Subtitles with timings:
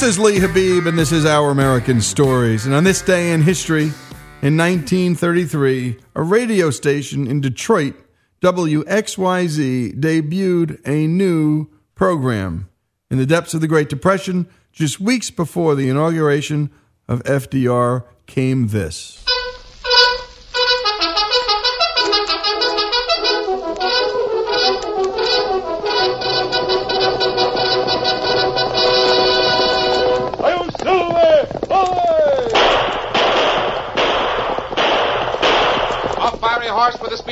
[0.00, 2.64] This is Lee Habib, and this is Our American Stories.
[2.64, 3.92] And on this day in history,
[4.40, 7.94] in 1933, a radio station in Detroit,
[8.42, 12.70] WXYZ, debuted a new program.
[13.10, 16.70] In the depths of the Great Depression, just weeks before the inauguration
[17.06, 19.26] of FDR, came this.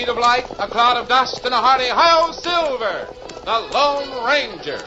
[0.09, 3.09] Speed of light, a cloud of dust, and a hearty Hi-Yo Silver,
[3.45, 4.79] the Lone Ranger.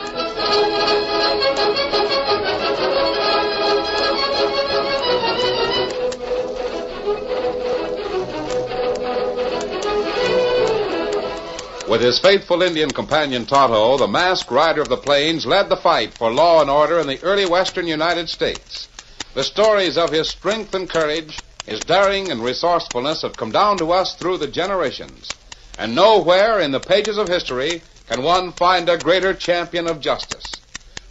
[11.88, 16.14] With his faithful Indian companion Tonto, the masked rider of the plains led the fight
[16.14, 18.88] for law and order in the early western United States.
[19.36, 23.92] The stories of his strength and courage, his daring and resourcefulness have come down to
[23.92, 25.30] us through the generations.
[25.78, 30.46] And nowhere in the pages of history can one find a greater champion of justice.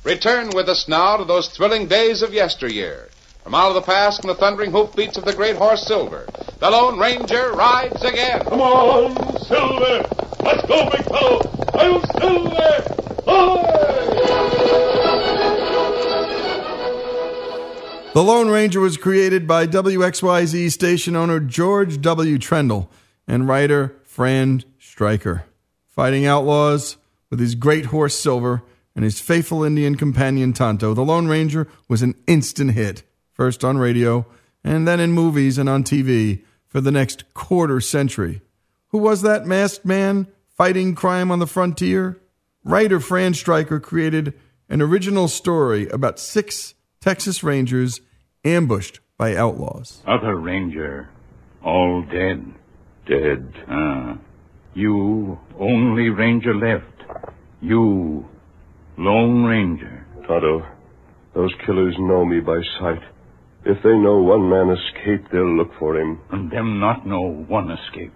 [0.04, 3.10] Return with us now to those thrilling days of yesteryear.
[3.42, 6.26] From out of the past come the thundering hoofbeats of the great horse Silver.
[6.58, 8.44] The Lone Ranger rides again.
[8.44, 10.06] Come on, Silver!
[10.44, 11.40] Let's go, big fellow!
[11.74, 12.96] Hail Silver!
[13.26, 13.70] Away!
[18.12, 22.38] The Lone Ranger was created by WXYZ station owner George W.
[22.38, 22.88] Trendle
[23.28, 25.44] and writer Fran Stryker.
[25.86, 26.96] Fighting outlaws
[27.30, 28.62] with his great horse Silver
[28.96, 33.78] and his faithful Indian companion Tonto, the Lone Ranger was an instant hit, first on
[33.78, 34.26] radio
[34.64, 38.40] and then in movies and on TV for the next quarter century.
[38.88, 42.20] Who was that masked man fighting crime on the frontier?
[42.64, 44.34] Writer Fran Stryker created
[44.68, 47.98] an original story about six Texas Rangers
[48.44, 50.02] ambushed by outlaws.
[50.06, 51.08] Other ranger,
[51.64, 52.44] all dead.
[53.08, 53.54] Dead.
[53.68, 54.18] Ah,
[54.74, 56.84] you only ranger left.
[57.62, 58.28] You,
[58.98, 60.06] lone ranger.
[60.26, 60.66] Tonto,
[61.34, 63.02] those killers know me by sight.
[63.64, 66.20] If they know one man escaped, they'll look for him.
[66.30, 68.12] And them not know one escape.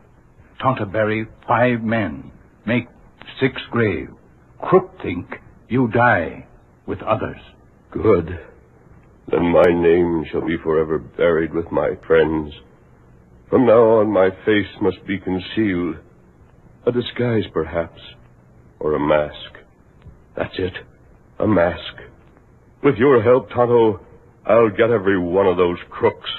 [0.61, 2.31] Tonto bury five men,
[2.67, 2.87] make
[3.41, 4.11] six grave.
[4.61, 5.37] Crook think
[5.71, 6.47] you die
[6.87, 7.41] with others.
[7.91, 8.39] Good.
[9.31, 12.53] Then my name shall be forever buried with my friends.
[13.49, 15.97] From now on, my face must be concealed.
[16.87, 18.01] A disguise, perhaps.
[18.81, 19.59] Or a mask.
[20.37, 20.75] That's it.
[21.39, 21.95] A mask.
[22.83, 24.01] With your help, Tonto,
[24.45, 26.31] I'll get every one of those crooks.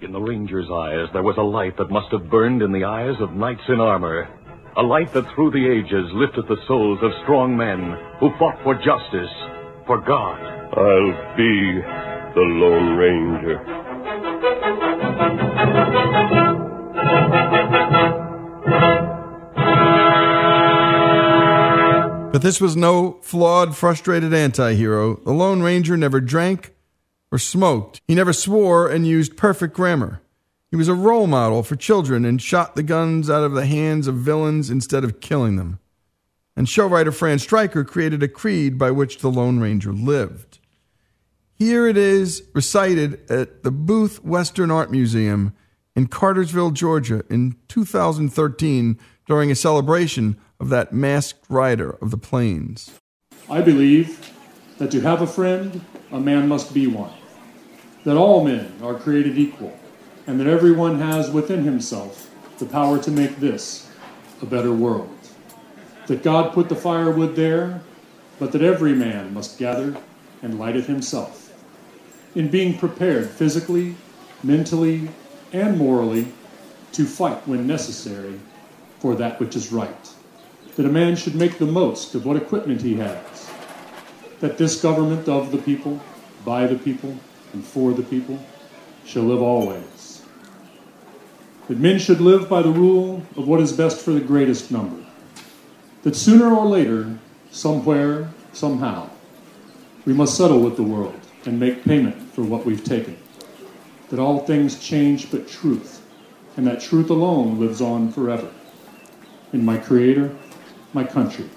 [0.00, 3.14] In the ranger's eyes, there was a light that must have burned in the eyes
[3.20, 4.28] of knights in armor.
[4.76, 8.74] A light that through the ages lifted the souls of strong men who fought for
[8.74, 9.30] justice,
[9.86, 10.40] for God.
[10.74, 13.58] I'll be the Lone Ranger.
[22.32, 25.16] But this was no flawed, frustrated anti hero.
[25.16, 26.74] The Lone Ranger never drank
[27.30, 28.00] or smoked.
[28.08, 30.22] He never swore and used perfect grammar.
[30.70, 34.06] He was a role model for children and shot the guns out of the hands
[34.06, 35.80] of villains instead of killing them.
[36.56, 40.60] And show writer Fran Stryker created a creed by which the Lone Ranger lived.
[41.54, 45.54] Here it is recited at the Booth Western Art Museum
[45.94, 52.90] in Cartersville, Georgia in 2013 during a celebration of that masked rider of the plains.
[53.48, 54.32] I believe
[54.78, 57.12] that to have a friend, a man must be one.
[58.04, 59.78] That all men are created equal,
[60.26, 63.90] and that everyone has within himself the power to make this
[64.40, 65.16] a better world.
[66.06, 67.80] That God put the firewood there,
[68.38, 69.96] but that every man must gather
[70.42, 71.41] and light it himself.
[72.34, 73.94] In being prepared physically,
[74.42, 75.10] mentally,
[75.52, 76.28] and morally
[76.92, 78.40] to fight when necessary
[79.00, 80.10] for that which is right.
[80.76, 83.50] That a man should make the most of what equipment he has,
[84.40, 86.00] that this government of the people,
[86.44, 87.16] by the people,
[87.52, 88.42] and for the people
[89.04, 90.22] shall live always,
[91.68, 95.04] that men should live by the rule of what is best for the greatest number,
[96.02, 97.18] that sooner or later,
[97.50, 99.10] somewhere, somehow,
[100.06, 103.16] we must settle with the world and make payment for what we've taken,
[104.10, 106.04] that all things change but truth,
[106.56, 108.50] and that truth alone lives on forever
[109.52, 110.34] in my Creator,
[110.92, 111.48] my country,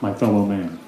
[0.00, 0.78] my fellow man.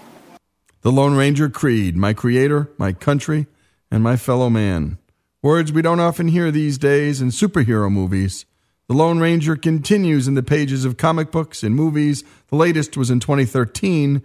[0.82, 3.46] The Lone Ranger Creed, my creator, my country,
[3.90, 4.98] and my fellow man.
[5.40, 8.44] Words we don't often hear these days in superhero movies.
[8.86, 12.22] The Lone Ranger continues in the pages of comic books and movies.
[12.48, 14.22] The latest was in 2013,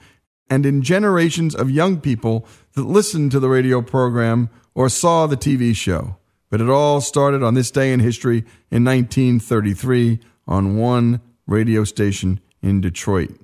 [0.49, 5.37] and in generations of young people that listened to the radio program or saw the
[5.37, 6.17] TV show.
[6.49, 8.39] But it all started on this day in history
[8.71, 13.39] in 1933 on one radio station in Detroit.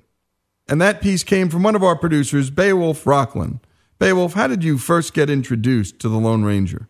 [0.68, 3.60] And that piece came from one of our producers, Beowulf Rockland.
[3.98, 6.88] Beowulf, how did you first get introduced to the Lone Ranger?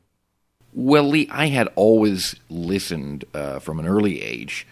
[0.73, 4.67] Well, Lee, I had always listened uh, from an early age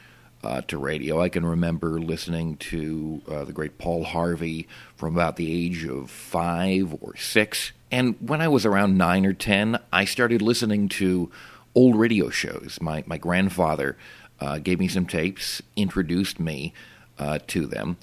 [0.44, 1.20] uh, to radio.
[1.20, 6.10] I can remember listening to uh, the great Paul Harvey from about the age of
[6.10, 7.72] five or six.
[7.90, 11.30] And when I was around nine or ten, I started listening to
[11.74, 12.78] old radio shows.
[12.80, 13.96] My, my grandfather
[14.40, 16.74] uh, gave me some tapes, introduced me
[17.18, 17.96] uh, to them,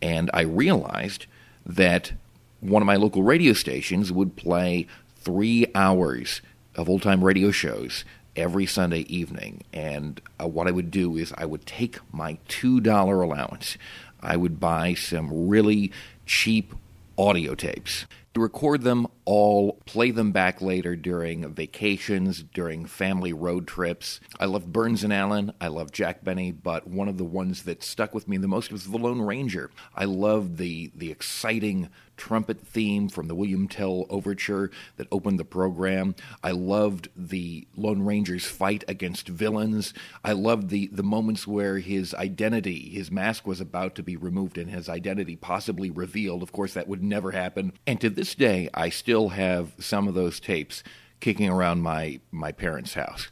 [0.00, 1.26] and I realized
[1.66, 2.12] that
[2.60, 4.86] one of my local radio stations would play
[5.16, 6.40] three hours
[6.74, 8.04] of old time radio shows
[8.38, 9.62] every Sunday evening.
[9.72, 13.76] And uh, what I would do is I would take my $2 allowance,
[14.20, 15.92] I would buy some really
[16.24, 16.74] cheap
[17.18, 18.06] audio tapes
[18.38, 24.20] record them all, play them back later during vacations, during family road trips.
[24.40, 27.82] I loved Burns and Allen, I loved Jack Benny, but one of the ones that
[27.82, 29.70] stuck with me the most was The Lone Ranger.
[29.94, 35.44] I loved the the exciting trumpet theme from the William Tell overture that opened the
[35.44, 36.14] program.
[36.42, 39.94] I loved the Lone Ranger's fight against villains.
[40.22, 44.58] I loved the the moments where his identity, his mask was about to be removed
[44.58, 46.42] and his identity possibly revealed.
[46.42, 47.72] Of course, that would never happen.
[47.86, 50.82] And to this day, I still have some of those tapes
[51.20, 53.28] kicking around my my parents' house.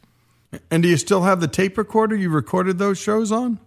[0.71, 3.59] And do you still have the tape recorder you recorded those shows on?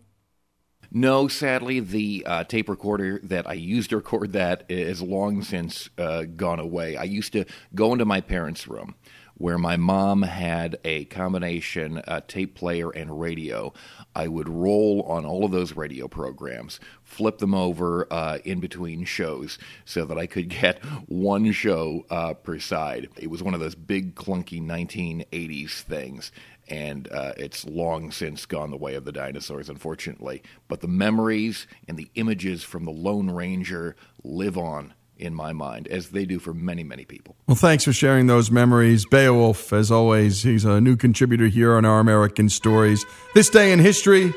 [0.93, 5.89] No, sadly, the uh, tape recorder that I used to record that is long since
[5.97, 6.97] uh, gone away.
[6.97, 7.45] I used to
[7.75, 8.97] go into my parents' room
[9.41, 13.73] where my mom had a combination uh, tape player and radio.
[14.15, 19.05] I would roll on all of those radio programs, flip them over uh, in between
[19.05, 23.09] shows so that I could get one show uh, per side.
[23.17, 26.33] It was one of those big, clunky 1980s things
[26.71, 30.43] and uh, it's long since gone the way of the dinosaurs, unfortunately.
[30.69, 35.87] But the memories and the images from the Lone Ranger live on in my mind,
[35.89, 37.37] as they do for many, many people.
[37.47, 39.05] Well, thanks for sharing those memories.
[39.05, 43.05] Beowulf, as always, he's a new contributor here on Our American Stories.
[43.35, 44.33] This day in history,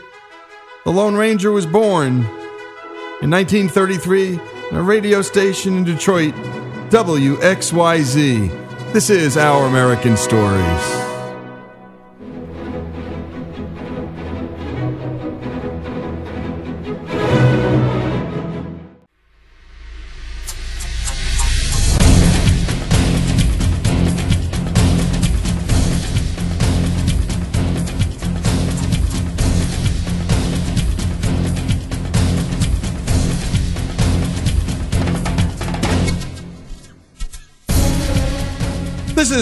[0.84, 2.18] the Lone Ranger was born
[3.22, 4.34] in 1933
[4.72, 6.34] in a radio station in Detroit,
[6.90, 8.50] WXYZ.
[8.92, 11.13] This is Our American Stories.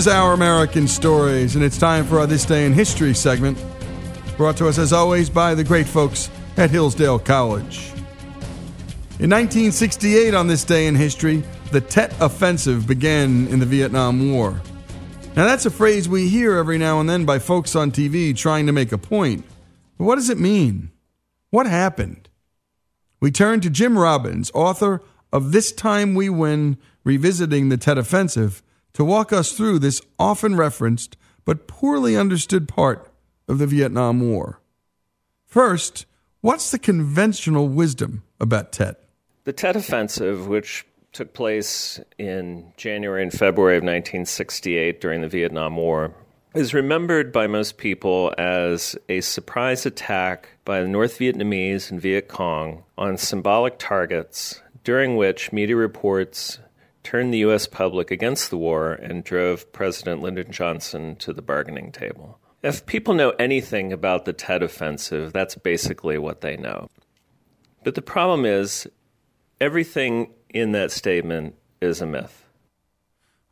[0.02, 3.64] Is Our American Stories, and it's time for our This Day in History segment,
[4.36, 7.92] brought to us as always by the great folks at Hillsdale College.
[9.20, 14.60] In 1968, on this day in history, the Tet Offensive began in the Vietnam War.
[15.36, 18.66] Now, that's a phrase we hear every now and then by folks on TV trying
[18.66, 19.46] to make a point.
[20.00, 20.90] But what does it mean?
[21.52, 22.28] What happened?
[23.20, 28.64] We turn to Jim Robbins, author of This Time We Win Revisiting the Tet Offensive
[28.94, 33.12] to walk us through this often referenced but poorly understood part
[33.48, 34.60] of the Vietnam War.
[35.46, 36.06] First,
[36.42, 39.04] what's the conventional wisdom about Tet?
[39.44, 45.76] The Tet Offensive, which took place in January and February of 1968 during the Vietnam
[45.76, 46.14] War,
[46.54, 52.28] is remembered by most people as a surprise attack by the North Vietnamese and Viet
[52.28, 56.60] Cong on symbolic targets, during which media reports
[57.04, 57.68] turned the U.S.
[57.68, 62.40] public against the war and drove President Lyndon Johnson to the bargaining table.
[62.64, 66.90] If people know anything about the Tet Offensive, that's basically what they know.
[67.84, 68.88] But the problem is,
[69.60, 72.46] everything in that statement is a myth.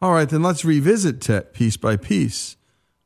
[0.01, 2.55] All right, then let's revisit Tet piece by piece.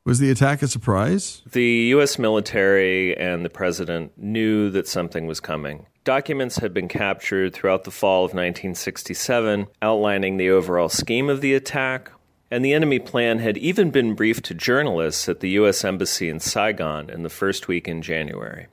[0.04, 1.40] Was the attack a surprise?
[1.50, 2.18] The U.S.
[2.18, 5.86] military and the president knew that something was coming.
[6.04, 11.54] Documents had been captured throughout the fall of 1967 outlining the overall scheme of the
[11.54, 12.12] attack,
[12.50, 15.82] and the enemy plan had even been briefed to journalists at the U.S.
[15.82, 18.66] Embassy in Saigon in the first week in January.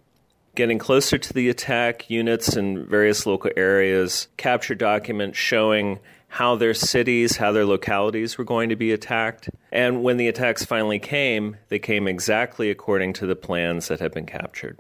[0.55, 6.73] Getting closer to the attack, units in various local areas captured documents showing how their
[6.73, 9.49] cities, how their localities were going to be attacked.
[9.71, 14.11] And when the attacks finally came, they came exactly according to the plans that had
[14.11, 14.77] been captured.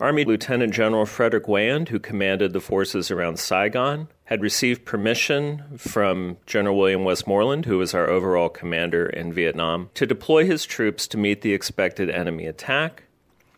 [0.00, 6.38] Army Lieutenant General Frederick Weyand, who commanded the forces around Saigon, had received permission from
[6.46, 11.18] General William Westmoreland, who was our overall commander in Vietnam, to deploy his troops to
[11.18, 13.02] meet the expected enemy attack.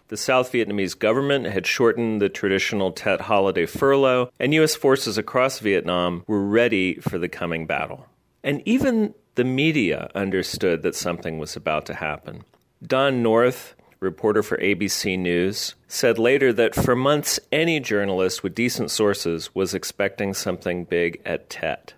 [0.08, 4.74] The South Vietnamese government had shortened the traditional Tet holiday furlough, and U.S.
[4.74, 8.06] forces across Vietnam were ready for the coming battle.
[8.42, 12.42] And even the media understood that something was about to happen.
[12.84, 18.90] Don North, reporter for ABC News, said later that for months any journalist with decent
[18.90, 21.94] sources was expecting something big at Tet.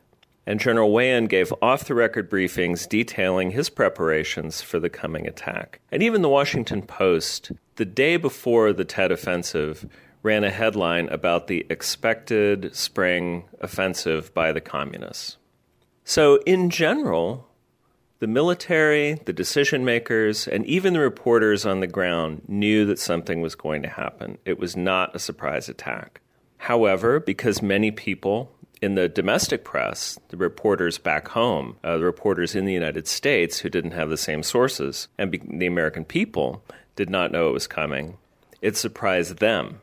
[0.47, 5.81] And General Weyand gave off the record briefings detailing his preparations for the coming attack.
[5.91, 9.87] And even the Washington Post, the day before the Tet offensive,
[10.23, 15.39] ran a headline about the expected spring offensive by the communists.
[16.05, 17.49] So, in general,
[18.25, 23.43] the military, the decision makers, and even the reporters on the ground knew that something
[23.43, 24.39] was going to happen.
[24.47, 26.23] It was not a surprise attack.
[26.57, 28.51] However, because many people
[28.81, 33.59] in the domestic press, the reporters back home, uh, the reporters in the United States
[33.59, 36.65] who didn't have the same sources, and be- the American people
[36.97, 38.17] did not know it was coming,
[38.63, 39.81] it surprised them.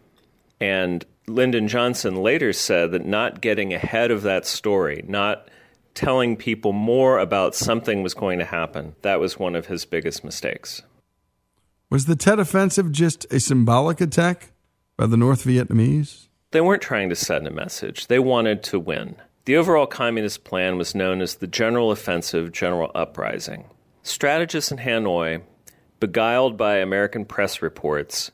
[0.60, 5.48] And Lyndon Johnson later said that not getting ahead of that story, not
[5.94, 8.96] telling people more about something was going to happen.
[9.02, 10.82] That was one of his biggest mistakes.
[11.90, 14.54] Was the Tet Offensive just a symbolic attack
[14.98, 16.28] by the North Vietnamese?
[16.52, 19.16] They weren't trying to send a message, they wanted to win.
[19.46, 23.66] The overall communist plan was known as the General Offensive General Uprising.
[24.04, 25.42] Strategists in Hanoi,
[26.00, 28.32] beguiled by American press reports,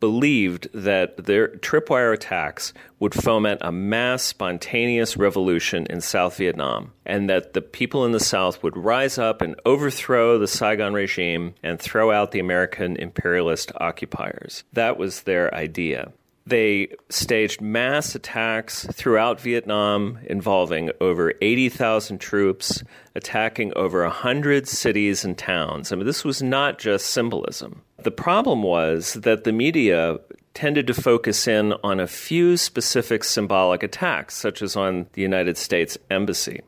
[0.00, 7.30] believed that their tripwire attacks would foment a mass spontaneous revolution in South Vietnam, and
[7.30, 11.78] that the people in the South would rise up and overthrow the Saigon regime and
[11.78, 14.64] throw out the American imperialist occupiers.
[14.72, 16.12] That was their idea.
[16.50, 22.82] They staged mass attacks throughout Vietnam involving over 80,000 troops,
[23.14, 25.92] attacking over 100 cities and towns.
[25.92, 27.82] I mean, this was not just symbolism.
[28.02, 30.18] The problem was that the media
[30.52, 35.56] tended to focus in on a few specific symbolic attacks, such as on the United
[35.56, 36.62] States Embassy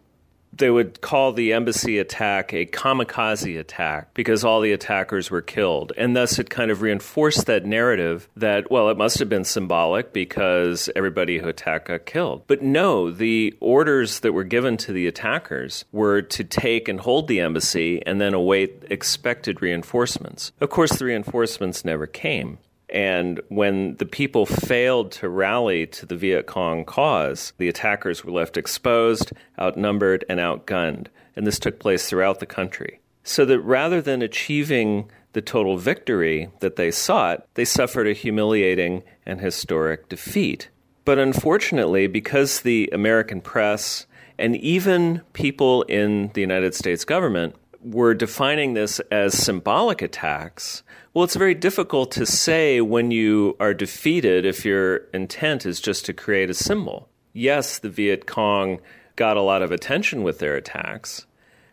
[0.53, 5.93] they would call the embassy attack a kamikaze attack because all the attackers were killed.
[5.97, 10.13] And thus it kind of reinforced that narrative that, well, it must have been symbolic
[10.13, 12.45] because everybody who attacked got killed.
[12.47, 17.29] But no, the orders that were given to the attackers were to take and hold
[17.29, 20.53] the embassy and then await expected reinforcements.
[20.61, 22.59] Of course, the reinforcements never came.
[22.93, 28.33] And when the people failed to rally to the Viet Cong cause, the attackers were
[28.33, 31.07] left exposed, outnumbered, and outgunned.
[31.35, 33.01] And this took place throughout the country.
[33.25, 39.03] So that rather than achieving the total victory that they sought, they suffered a humiliating
[39.25, 40.69] and historic defeat.
[41.07, 44.07] But unfortunately, because the American press
[44.39, 50.83] and even people in the United States government were defining this as symbolic attacks,
[51.15, 56.07] well, it's very difficult to say when you are defeated if your intent is just
[56.07, 57.09] to create a symbol.
[57.33, 58.81] Yes, the Viet Cong
[59.17, 61.27] got a lot of attention with their attacks,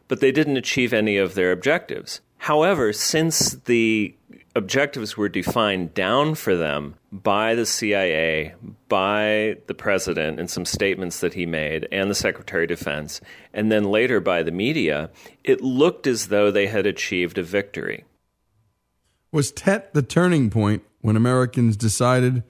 [0.08, 2.22] but they didn't achieve any of their objectives.
[2.38, 4.16] However, since the
[4.60, 8.54] objectives were defined down for them by the CIA,
[8.88, 13.72] by the president in some statements that he made, and the Secretary of Defense, and
[13.72, 15.10] then later by the media,
[15.44, 18.06] it looked as though they had achieved a victory.
[19.32, 22.44] Was Tet the turning point when Americans decided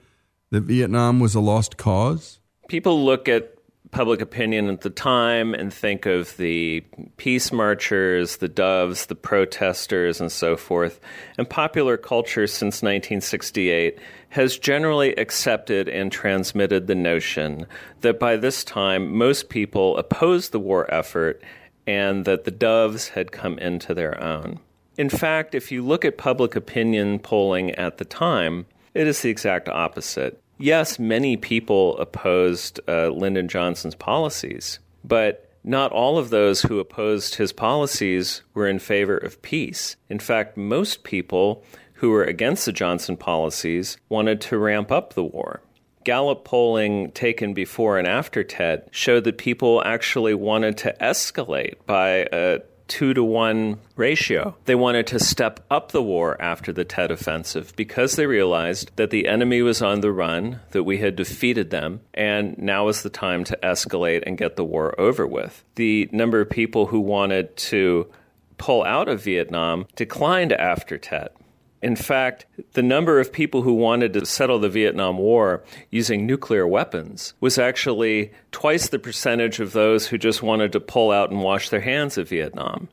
[0.50, 2.40] that Vietnam was a lost cause?
[2.68, 3.54] People look at
[3.90, 6.80] public opinion at the time and think of the
[7.16, 11.00] peace marchers, the doves, the protesters, and so forth.
[11.36, 13.98] And popular culture since 1968
[14.30, 17.66] has generally accepted and transmitted the notion
[18.02, 21.42] that by this time most people opposed the war effort
[21.86, 24.60] and that the doves had come into their own.
[24.96, 29.30] In fact, if you look at public opinion polling at the time, it is the
[29.30, 30.40] exact opposite.
[30.60, 37.36] Yes, many people opposed uh, Lyndon Johnson's policies, but not all of those who opposed
[37.36, 39.96] his policies were in favor of peace.
[40.10, 41.64] In fact, most people
[41.94, 45.62] who were against the Johnson policies wanted to ramp up the war.
[46.04, 52.26] Gallup polling taken before and after Tet showed that people actually wanted to escalate by
[52.32, 54.56] a two to one ratio.
[54.64, 59.10] They wanted to step up the war after the Tet Offensive because they realized that
[59.10, 63.08] the enemy was on the run, that we had defeated them, and now was the
[63.08, 65.64] time to escalate and get the war over with.
[65.76, 68.10] The number of people who wanted to
[68.58, 71.34] pull out of Vietnam declined after Tet.
[71.82, 76.66] In fact, the number of people who wanted to settle the Vietnam War using nuclear
[76.66, 81.42] weapons was actually twice the percentage of those who just wanted to pull out and
[81.42, 82.88] wash their hands of Vietnam.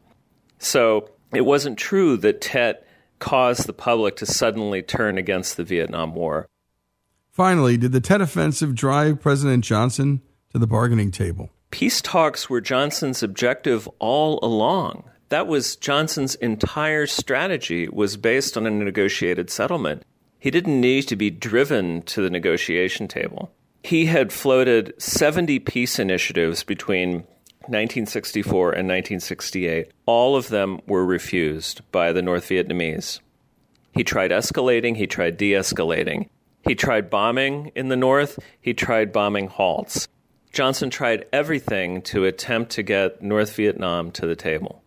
[0.59, 2.87] So it wasn't true that Tet
[3.19, 6.47] caused the public to suddenly turn against the Vietnam War.
[7.31, 11.49] Finally, did the Tet Offensive drive President Johnson to the bargaining table?
[11.71, 18.65] Peace talks were Johnson's objective all along that was Johnson's entire strategy was based on
[18.65, 20.03] a negotiated settlement.
[20.39, 23.51] He didn't need to be driven to the negotiation table.
[23.83, 27.25] He had floated 70 peace initiatives between
[27.67, 29.91] 1964 and 1968.
[30.05, 33.19] All of them were refused by the North Vietnamese.
[33.93, 36.29] He tried escalating, he tried de escalating.
[36.63, 40.07] He tried bombing in the North, he tried bombing halts.
[40.53, 44.81] Johnson tried everything to attempt to get North Vietnam to the table.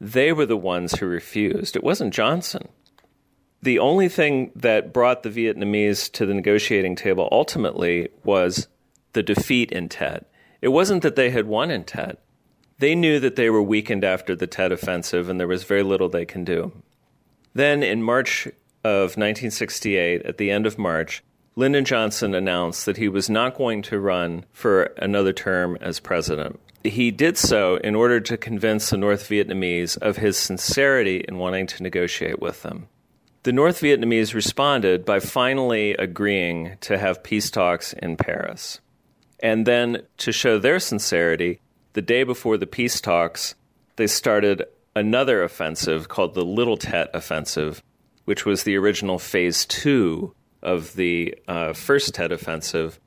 [0.00, 1.76] They were the ones who refused.
[1.76, 2.68] It wasn't Johnson.
[3.62, 8.68] The only thing that brought the Vietnamese to the negotiating table ultimately was
[9.12, 10.30] the defeat in Tet.
[10.60, 12.22] It wasn't that they had won in Tet.
[12.78, 16.08] They knew that they were weakened after the Tet offensive, and there was very little
[16.08, 16.72] they can do.
[17.54, 18.46] Then, in March
[18.84, 21.22] of 1968, at the end of March,
[21.56, 26.60] Lyndon Johnson announced that he was not going to run for another term as president.
[26.84, 31.66] He did so in order to convince the North Vietnamese of his sincerity in wanting
[31.68, 32.88] to negotiate with them.
[33.42, 38.80] The North Vietnamese responded by finally agreeing to have peace talks in Paris.
[39.40, 41.60] And then, to show their sincerity,
[41.92, 43.54] the day before the peace talks,
[43.96, 44.64] they started
[44.94, 47.82] another offensive called the Little Tet Offensive,
[48.24, 52.98] which was the original phase two of the uh, first Tet Offensive.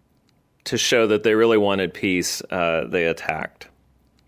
[0.69, 3.69] To show that they really wanted peace, uh, they attacked.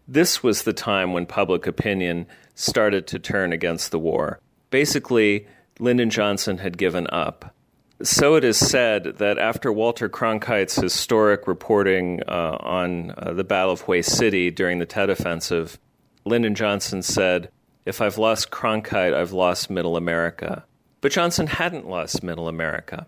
[0.08, 4.40] This was the time when public opinion started to turn against the war.
[4.72, 5.46] Basically,
[5.78, 7.54] Lyndon Johnson had given up.
[8.02, 13.74] So it is said that after Walter Cronkite's historic reporting uh, on uh, the Battle
[13.74, 15.78] of Hue City during the Tet Offensive,
[16.26, 17.52] Lyndon Johnson said,
[17.86, 20.66] If I've lost Cronkite, I've lost Middle America.
[21.02, 23.06] But Johnson hadn't lost Middle America.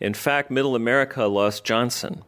[0.00, 2.22] In fact, Middle America lost Johnson.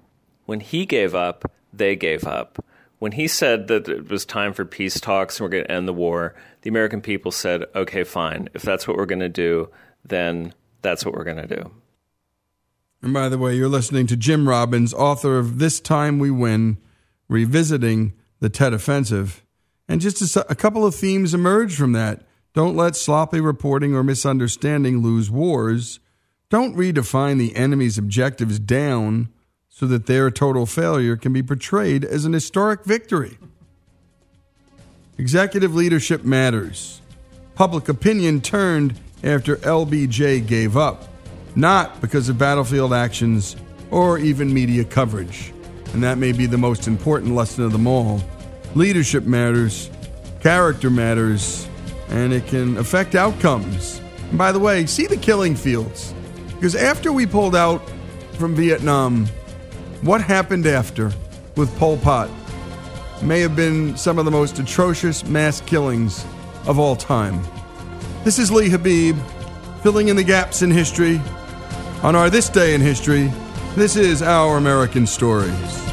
[0.46, 2.64] When he gave up, they gave up.
[2.98, 5.86] When he said that it was time for peace talks and we're going to end
[5.86, 8.48] the war, the American people said, okay, fine.
[8.54, 9.68] If that's what we're going to do,
[10.04, 11.70] then that's what we're going to do.
[13.02, 16.78] And by the way, you're listening to Jim Robbins, author of This Time We Win,
[17.28, 19.44] revisiting the Tet Offensive.
[19.88, 22.22] And just a, a couple of themes emerge from that.
[22.54, 26.00] Don't let sloppy reporting or misunderstanding lose wars.
[26.48, 29.28] Don't redefine the enemy's objectives down
[29.78, 33.36] so that their total failure can be portrayed as an historic victory.
[35.18, 37.02] Executive leadership matters.
[37.56, 41.04] Public opinion turned after LBJ gave up,
[41.54, 43.54] not because of battlefield actions
[43.90, 45.52] or even media coverage.
[45.92, 48.22] And that may be the most important lesson of them all.
[48.74, 49.90] Leadership matters,
[50.40, 51.68] character matters,
[52.08, 54.00] and it can affect outcomes.
[54.30, 56.14] And by the way, see the killing fields.
[56.54, 57.82] Because after we pulled out
[58.38, 59.26] from Vietnam,
[60.02, 61.12] what happened after
[61.56, 62.30] with Pol Pot
[63.22, 66.24] may have been some of the most atrocious mass killings
[66.66, 67.40] of all time.
[68.24, 69.16] This is Lee Habib,
[69.82, 71.20] filling in the gaps in history.
[72.02, 73.32] On our This Day in History,
[73.74, 75.85] this is Our American Stories.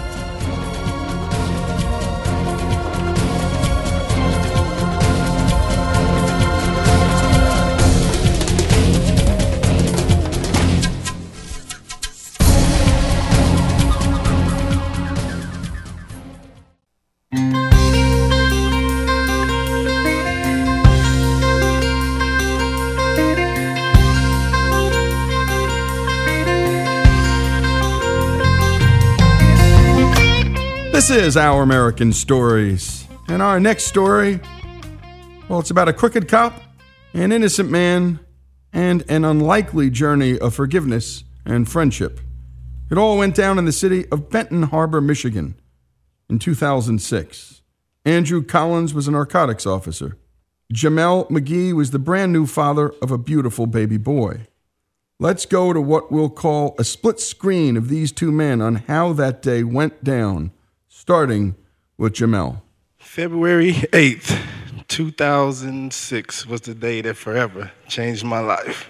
[31.04, 33.06] This is Our American Stories.
[33.28, 34.39] And our next story,
[35.50, 36.54] well, it's about a crooked cop,
[37.13, 38.22] an innocent man,
[38.72, 42.22] and an unlikely journey of forgiveness and friendship.
[42.89, 45.60] It all went down in the city of Benton Harbor, Michigan
[46.30, 47.62] in 2006.
[48.06, 50.18] Andrew Collins was a narcotics officer.
[50.74, 54.48] Jamel McGee was the brand new father of a beautiful baby boy.
[55.20, 59.12] Let's go to what we'll call a split screen of these two men on how
[59.12, 60.53] that day went down
[61.04, 61.54] starting
[61.98, 62.62] with Jamel.
[62.98, 64.39] February 8th,
[64.88, 68.89] 2006 was the day that forever changed my life.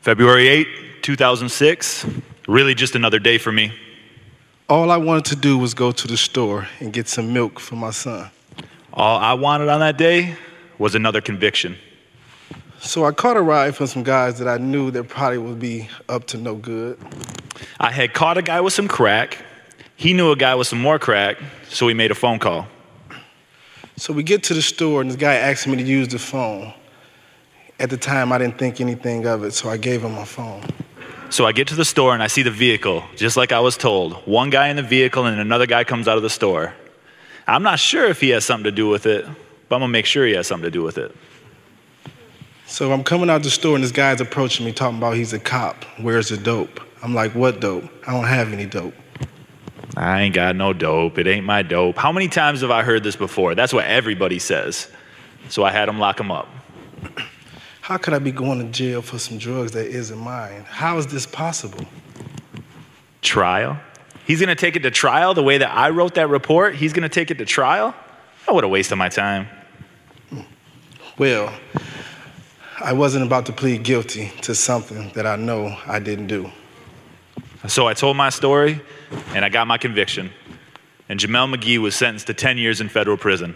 [0.00, 0.66] February 8,
[1.02, 2.06] 2006.
[2.48, 3.72] Really just another day for me.
[4.68, 7.76] All I wanted to do was go to the store and get some milk for
[7.76, 8.28] my son.
[8.92, 10.34] All I wanted on that day
[10.76, 11.76] was another conviction.
[12.80, 15.88] So I caught a ride from some guys that I knew that probably would be
[16.08, 16.98] up to no good.
[17.78, 19.38] I had caught a guy with some crack.
[19.96, 22.66] He knew a guy with some more crack, so he made a phone call.
[23.96, 26.72] So we get to the store, and this guy asks me to use the phone.
[27.78, 30.62] At the time, I didn't think anything of it, so I gave him my phone.
[31.30, 33.76] So I get to the store and I see the vehicle, just like I was
[33.76, 34.14] told.
[34.26, 36.74] One guy in the vehicle and another guy comes out of the store.
[37.46, 39.26] I'm not sure if he has something to do with it,
[39.68, 41.14] but I'm gonna make sure he has something to do with it.
[42.66, 45.38] So I'm coming out the store, and this guy's approaching me, talking about he's a
[45.38, 45.84] cop.
[45.98, 46.80] Where's the dope?
[47.02, 47.84] I'm like, what dope?
[48.06, 48.94] I don't have any dope.
[49.96, 51.18] I ain't got no dope.
[51.18, 51.96] It ain't my dope.
[51.96, 53.54] How many times have I heard this before?
[53.54, 54.90] That's what everybody says.
[55.48, 56.48] So I had him lock him up.
[57.80, 60.64] How could I be going to jail for some drugs that isn't mine?
[60.66, 61.84] How is this possible?
[63.20, 63.78] Trial?
[64.26, 66.74] He's gonna take it to trial the way that I wrote that report?
[66.76, 67.94] He's gonna take it to trial?
[68.48, 69.48] Oh, what a waste of my time.
[71.18, 71.52] Well,
[72.80, 76.50] I wasn't about to plead guilty to something that I know I didn't do.
[77.68, 78.80] So I told my story,
[79.34, 80.30] and I got my conviction.
[81.08, 83.54] And Jamel McGee was sentenced to 10 years in federal prison.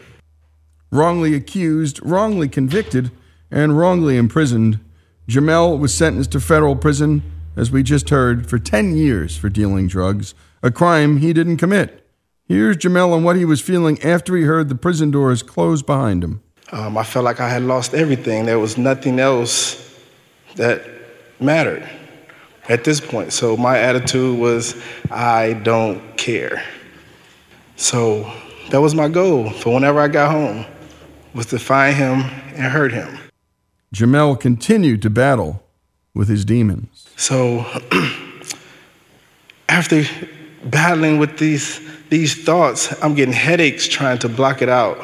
[0.91, 3.11] Wrongly accused, wrongly convicted,
[3.51, 4.81] and wrongly imprisoned,
[5.29, 7.23] Jamel was sentenced to federal prison,
[7.57, 12.07] as we just heard, for 10 years for dealing drugs, a crime he didn't commit.
[12.47, 16.25] Here's Jamel on what he was feeling after he heard the prison doors close behind
[16.25, 16.43] him.
[16.73, 18.47] Um, I felt like I had lost everything.
[18.47, 19.85] There was nothing else
[20.57, 20.83] that
[21.41, 21.89] mattered
[22.69, 23.33] at this point.
[23.33, 26.63] So my attitude was, I don't care.
[27.77, 28.31] So
[28.71, 30.67] that was my goal for whenever I got home,
[31.35, 32.23] was to find him
[32.55, 33.19] and hurt him.
[33.95, 35.63] Jamel continued to battle
[36.15, 37.09] with his demons.
[37.17, 37.65] So
[39.69, 40.05] after
[40.65, 44.99] battling with these these thoughts, I'm getting headaches trying to block it out.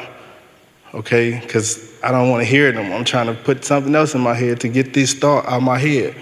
[0.93, 2.91] Okay, because I don't want to hear them.
[2.91, 5.63] I'm trying to put something else in my head to get this thought out of
[5.63, 6.15] my head.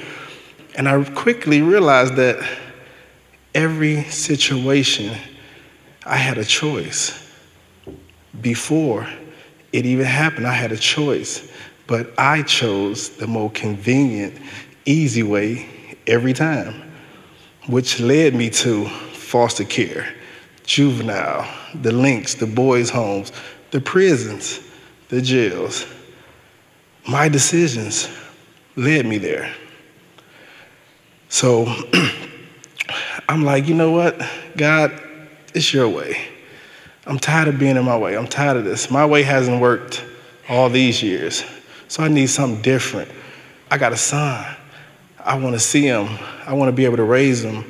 [0.76, 2.44] And I quickly realized that
[3.54, 5.16] every situation,
[6.06, 7.20] I had a choice.
[8.42, 9.08] Before
[9.72, 11.48] it even happened, I had a choice.
[11.86, 14.38] But I chose the more convenient,
[14.86, 15.70] easy way
[16.08, 16.92] every time,
[17.68, 20.14] which led me to foster care,
[20.66, 21.48] juvenile,
[21.82, 23.32] the links, the boys' homes,
[23.72, 24.60] the prisons,
[25.10, 25.86] the jails.
[27.08, 28.08] My decisions
[28.76, 29.54] led me there.
[31.34, 31.66] So
[33.28, 34.22] I'm like, you know what,
[34.56, 34.92] God,
[35.56, 36.16] it's your way.
[37.08, 38.16] I'm tired of being in my way.
[38.16, 38.92] I'm tired of this.
[38.92, 40.06] My way hasn't worked
[40.48, 41.44] all these years.
[41.88, 43.10] So I need something different.
[43.72, 44.46] I got a son.
[45.18, 46.08] I want to see him.
[46.46, 47.66] I want to be able to raise him.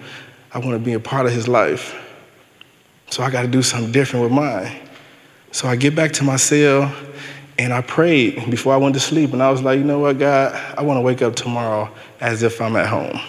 [0.54, 1.98] I want to be a part of his life.
[3.12, 4.76] So I got to do something different with mine.
[5.54, 6.94] So I get back to my cell
[7.58, 9.32] and I prayed before I went to sleep.
[9.32, 12.44] And I was like, you know what, God, I want to wake up tomorrow as
[12.44, 13.22] if I'm at home.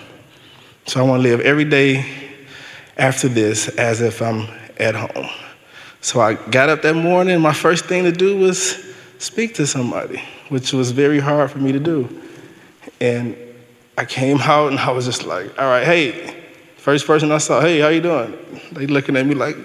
[0.86, 2.04] So I want to live every day
[2.98, 5.30] after this as if I'm at home.
[6.02, 7.40] So I got up that morning.
[7.40, 8.84] My first thing to do was
[9.18, 12.20] speak to somebody, which was very hard for me to do.
[13.00, 13.34] And
[13.96, 16.44] I came out and I was just like, all right, hey,
[16.76, 18.36] first person I saw, hey, how you doing?
[18.72, 19.56] They looking at me like,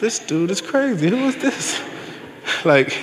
[0.00, 1.10] this dude is crazy.
[1.10, 1.82] Who is this?
[2.64, 2.96] like,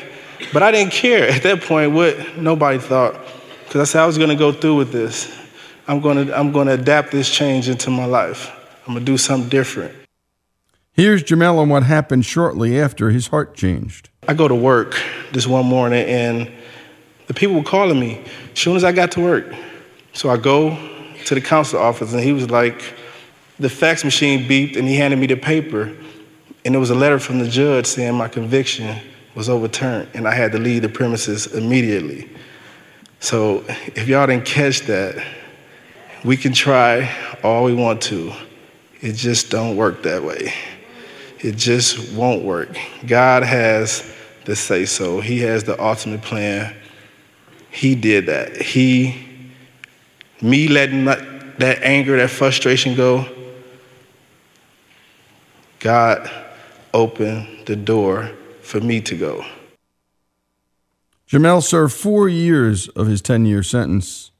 [0.52, 3.20] but I didn't care at that point what nobody thought,
[3.66, 5.43] because I said I was going to go through with this.
[5.88, 8.52] I'm going to I'm going to adapt this change into my life.
[8.86, 9.94] I'm going to do something different.
[10.92, 14.10] Here's Jamel on what happened shortly after his heart changed.
[14.28, 14.96] I go to work
[15.32, 16.52] this one morning and
[17.28, 19.54] the people were calling me as soon as I got to work.
[20.14, 20.78] So I go
[21.26, 22.94] to the council office and he was like,
[23.60, 25.92] the fax machine beeped and he handed me the paper
[26.66, 28.96] and there was a letter from the judge saying my conviction
[29.36, 32.30] was overturned and I had to leave the premises immediately.
[33.20, 33.64] So
[33.96, 35.16] if y'all didn't catch that,
[36.24, 38.32] we can try all we want to.
[39.02, 40.54] It just don't work that way.
[41.40, 42.78] It just won't work.
[43.06, 44.10] God has
[44.46, 45.20] the say so.
[45.20, 46.74] He has the ultimate plan.
[47.70, 48.62] He did that.
[48.62, 49.26] He,
[50.42, 53.28] me letting that anger, that frustration go,
[55.80, 56.32] God
[56.94, 58.32] opened the door
[58.62, 59.44] for me to go.
[61.30, 64.32] Jamel served four years of his 10 year sentence.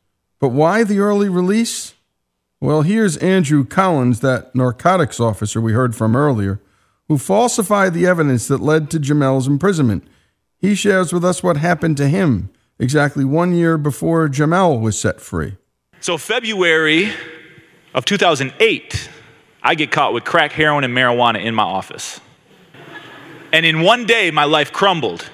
[0.44, 1.94] But why the early release?
[2.60, 6.60] Well, here's Andrew Collins, that narcotics officer we heard from earlier,
[7.08, 10.06] who falsified the evidence that led to Jamel's imprisonment.
[10.60, 15.22] He shares with us what happened to him exactly one year before Jamel was set
[15.22, 15.56] free.
[16.02, 17.14] So, February
[17.94, 19.10] of 2008,
[19.64, 22.20] I get caught with crack, heroin, and marijuana in my office.
[23.54, 25.26] And in one day, my life crumbled.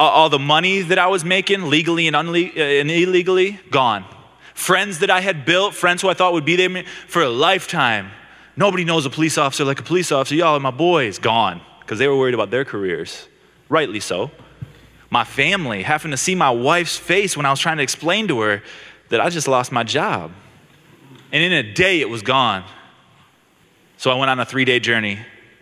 [0.00, 4.04] All the money that I was making, legally and, unle- uh, and illegally, gone.
[4.54, 8.10] Friends that I had built, friends who I thought would be there for a lifetime.
[8.56, 10.34] Nobody knows a police officer like a police officer.
[10.34, 11.60] Y'all are my boys, gone.
[11.80, 13.28] Because they were worried about their careers.
[13.68, 14.30] Rightly so.
[15.10, 18.40] My family, having to see my wife's face when I was trying to explain to
[18.40, 18.62] her
[19.10, 20.32] that I just lost my job.
[21.32, 22.64] And in a day, it was gone.
[23.96, 25.18] So I went on a three day journey.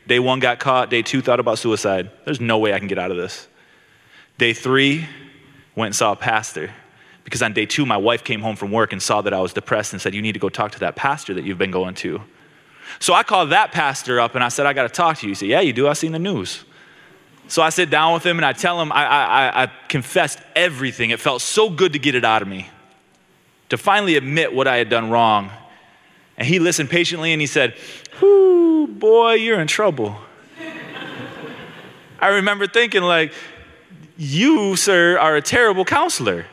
[0.06, 0.90] Day one got caught.
[0.90, 2.10] Day two thought about suicide.
[2.24, 3.48] There's no way I can get out of this.
[4.38, 5.06] Day three,
[5.74, 6.70] went and saw a pastor.
[7.24, 9.52] Because on day two, my wife came home from work and saw that I was
[9.52, 11.94] depressed and said, You need to go talk to that pastor that you've been going
[11.96, 12.22] to.
[13.00, 15.32] So I called that pastor up and I said, I got to talk to you.
[15.32, 15.88] He said, Yeah, you do.
[15.88, 16.64] I've seen the news.
[17.48, 21.10] So I sit down with him and I tell him, I, I, I confessed everything.
[21.10, 22.68] It felt so good to get it out of me,
[23.70, 25.50] to finally admit what I had done wrong.
[26.36, 27.74] And he listened patiently and he said,
[28.20, 30.16] Whoo, boy, you're in trouble.
[32.20, 33.32] I remember thinking, like,
[34.18, 36.44] you, sir, are a terrible counselor.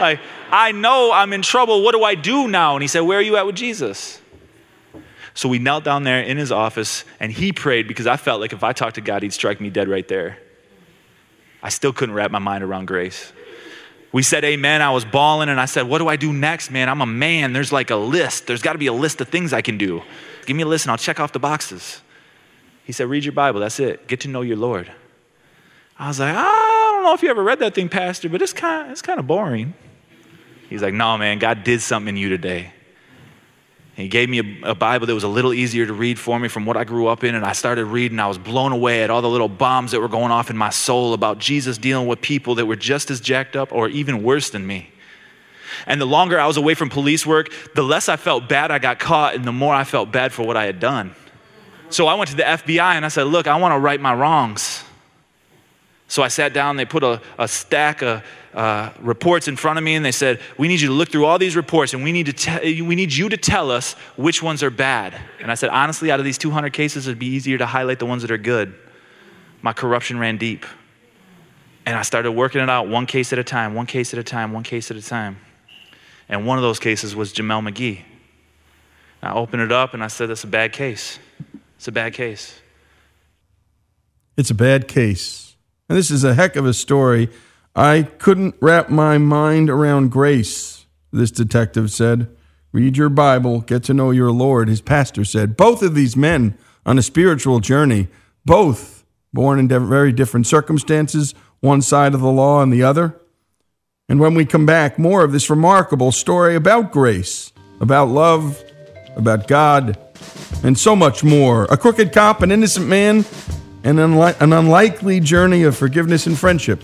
[0.00, 0.18] like,
[0.50, 1.82] I know I'm in trouble.
[1.82, 2.74] What do I do now?
[2.74, 4.20] And he said, Where are you at with Jesus?
[5.34, 8.52] So we knelt down there in his office and he prayed because I felt like
[8.52, 10.38] if I talked to God, he'd strike me dead right there.
[11.62, 13.32] I still couldn't wrap my mind around grace.
[14.12, 14.82] We said amen.
[14.82, 16.88] I was bawling and I said, What do I do next, man?
[16.88, 17.52] I'm a man.
[17.52, 18.46] There's like a list.
[18.46, 20.02] There's got to be a list of things I can do.
[20.46, 22.00] Give me a list and I'll check off the boxes.
[22.84, 23.60] He said, Read your Bible.
[23.60, 24.08] That's it.
[24.08, 24.90] Get to know your Lord.
[26.00, 28.40] I was like, ah, I don't know if you ever read that thing, Pastor, but
[28.40, 29.74] it's kind of, it's kind of boring.
[30.70, 32.72] He's like, No, man, God did something in you today.
[33.96, 36.48] He gave me a, a, Bible that was a little easier to read for me
[36.48, 38.18] from what I grew up in, and I started reading.
[38.18, 40.70] I was blown away at all the little bombs that were going off in my
[40.70, 44.48] soul about Jesus dealing with people that were just as jacked up or even worse
[44.48, 44.88] than me.
[45.86, 48.78] And the longer I was away from police work, the less I felt bad I
[48.78, 51.14] got caught, and the more I felt bad for what I had done.
[51.90, 54.14] So I went to the FBI and I said, Look, I want to right my
[54.14, 54.82] wrongs.
[56.10, 59.84] So I sat down, they put a, a stack of uh, reports in front of
[59.84, 62.10] me, and they said, We need you to look through all these reports, and we
[62.10, 65.14] need, to te- we need you to tell us which ones are bad.
[65.38, 68.06] And I said, Honestly, out of these 200 cases, it'd be easier to highlight the
[68.06, 68.74] ones that are good.
[69.62, 70.66] My corruption ran deep.
[71.86, 74.24] And I started working it out one case at a time, one case at a
[74.24, 75.38] time, one case at a time.
[76.28, 78.02] And one of those cases was Jamel McGee.
[79.22, 81.20] I opened it up and I said, That's a bad case.
[81.76, 82.60] It's a bad case.
[84.36, 85.49] It's a bad case.
[85.90, 87.28] And this is a heck of a story.
[87.74, 92.28] I couldn't wrap my mind around grace, this detective said.
[92.70, 95.56] Read your Bible, get to know your Lord, his pastor said.
[95.56, 98.06] Both of these men on a spiritual journey,
[98.44, 103.20] both born in very different circumstances, one side of the law and the other.
[104.08, 108.62] And when we come back, more of this remarkable story about grace, about love,
[109.16, 109.98] about God,
[110.62, 111.64] and so much more.
[111.64, 113.24] A crooked cop, an innocent man,
[113.84, 116.82] and unli- an unlikely journey of forgiveness and friendship.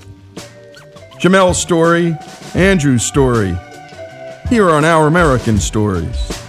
[1.20, 2.16] Jamel's story,
[2.54, 3.56] Andrew's story,
[4.48, 6.45] here on Our American Stories.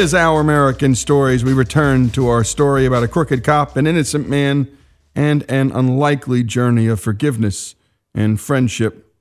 [0.00, 1.44] Is Our American Stories.
[1.44, 4.66] We return to our story about a crooked cop, an innocent man,
[5.14, 7.74] and an unlikely journey of forgiveness
[8.14, 9.14] and friendship.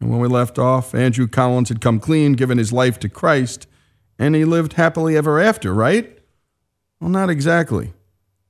[0.00, 3.68] And when we left off, Andrew Collins had come clean, given his life to Christ,
[4.18, 6.18] and he lived happily ever after, right?
[6.98, 7.92] Well, not exactly.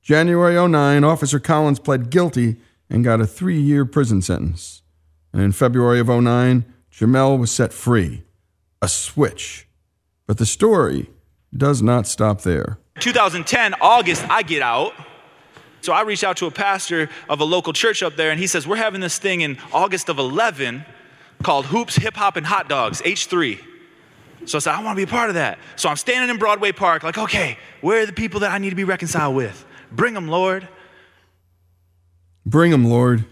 [0.01, 2.55] January 09, Officer Collins pled guilty
[2.89, 4.81] and got a three year prison sentence.
[5.31, 8.23] And in February of 09, Jamel was set free.
[8.81, 9.67] A switch.
[10.25, 11.11] But the story
[11.55, 12.77] does not stop there.
[12.99, 14.93] 2010, August, I get out.
[15.81, 18.47] So I reach out to a pastor of a local church up there, and he
[18.47, 20.83] says, We're having this thing in August of 11
[21.43, 23.59] called Hoops, Hip Hop, and Hot Dogs, H3.
[24.45, 25.59] So I said, I want to be a part of that.
[25.75, 28.71] So I'm standing in Broadway Park, like, okay, where are the people that I need
[28.71, 29.65] to be reconciled with?
[29.91, 30.67] Bring them, Lord.
[32.45, 33.25] Bring 'em, Lord.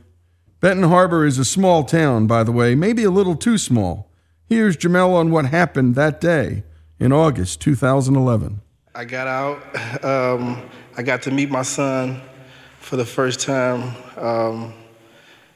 [0.59, 4.09] Benton Harbor is a small town, by the way, maybe a little too small.
[4.45, 6.63] Here's Jamel on what happened that day
[6.99, 8.61] in August 2011.
[8.95, 10.03] I got out.
[10.03, 10.61] Um,
[10.95, 12.21] I got to meet my son
[12.79, 14.73] for the first time, um,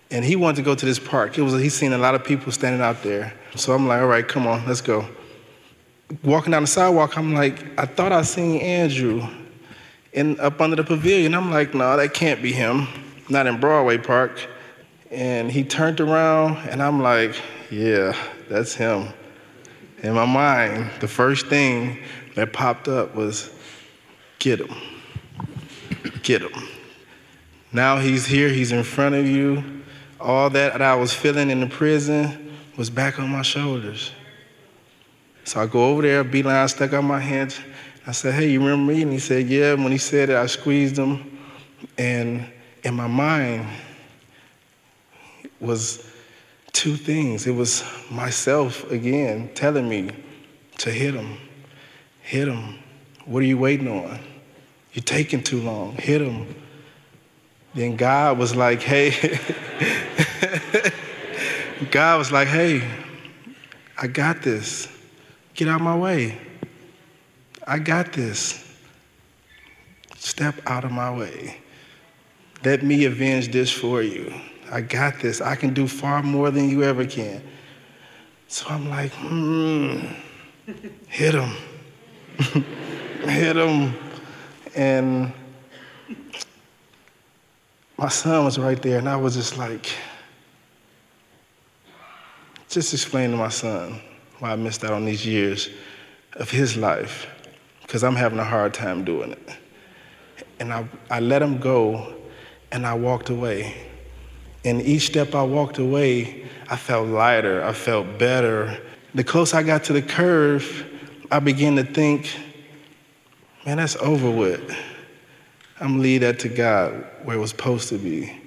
[0.10, 1.38] and he wanted to go to this park.
[1.38, 4.08] It was he's seen a lot of people standing out there, so I'm like, all
[4.08, 5.08] right, come on, let's go.
[6.24, 9.28] Walking down the sidewalk, I'm like, I thought I seen Andrew
[10.14, 11.36] in up under the pavilion.
[11.36, 12.88] I'm like, no, that can't be him.
[13.30, 14.48] Not in Broadway Park.
[15.12, 17.36] And he turned around, and I'm like,
[17.70, 18.16] yeah,
[18.50, 19.10] that's him.
[20.08, 22.02] In my mind, the first thing
[22.36, 23.54] that popped up was,
[24.40, 24.74] get him.
[26.24, 26.64] Get him.
[27.74, 29.82] Now he's here, he's in front of you.
[30.18, 34.12] All that, I was feeling in the prison was back on my shoulders.
[35.44, 37.60] So I go over there, beeline stuck out my hands.
[38.06, 39.02] I said, hey, you remember me?
[39.02, 39.74] And he said, yeah.
[39.74, 41.38] When he said it, I squeezed him.
[41.98, 42.48] And
[42.82, 43.68] in my mind
[45.60, 46.10] was
[46.74, 47.48] two things.
[47.48, 50.12] It was myself again telling me
[50.80, 51.38] to hit him.
[52.22, 52.80] Hit him.
[53.26, 54.20] What are you waiting on?
[54.94, 55.94] You're taking too long.
[55.94, 56.56] Hit him.
[57.74, 59.12] Then God was like, hey,
[61.92, 62.82] God was like, hey,
[63.98, 64.88] I got this.
[65.54, 66.38] Get out of my way.
[67.66, 68.64] I got this.
[70.16, 71.60] Step out of my way.
[72.64, 74.34] Let me avenge this for you.
[74.72, 75.42] I got this.
[75.42, 77.42] I can do far more than you ever can.
[78.48, 80.06] So I'm like, hmm,
[81.08, 81.52] hit him.
[83.24, 83.94] hit him.
[84.76, 85.34] And
[87.98, 89.90] my son was right there, and I was just like,
[92.70, 94.00] just explain to my son
[94.40, 95.70] why I missed out on these years
[96.34, 97.28] of his life,
[97.82, 99.50] because I'm having a hard time doing it.
[100.60, 102.16] And I, I let him go,
[102.72, 103.76] and I walked away.
[104.68, 108.78] And each step I walked away, I felt lighter, I felt better.
[109.16, 110.86] The closer I got to the curve,
[111.32, 112.38] I began to think,
[113.66, 114.76] man, that's over with.
[115.80, 118.42] I'm leave that to God where it was supposed to be.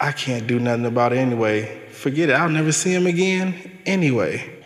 [0.00, 1.88] I can't do nothing about it anyway.
[1.90, 4.64] Forget it, I'll never see him again anyway.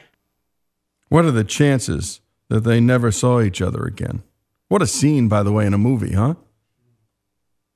[1.10, 4.22] What are the chances that they never saw each other again?
[4.68, 6.36] What a scene, by the way, in a movie, huh?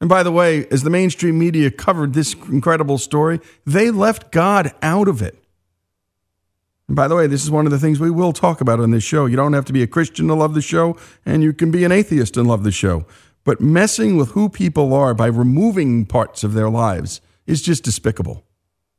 [0.01, 4.73] And by the way, as the mainstream media covered this incredible story, they left God
[4.83, 5.37] out of it.
[6.89, 8.91] And by the way, this is one of the things we will talk about on
[8.91, 9.27] this show.
[9.27, 11.85] You don't have to be a Christian to love the show, and you can be
[11.85, 13.05] an atheist and love the show.
[13.45, 18.45] But messing with who people are by removing parts of their lives is just despicable.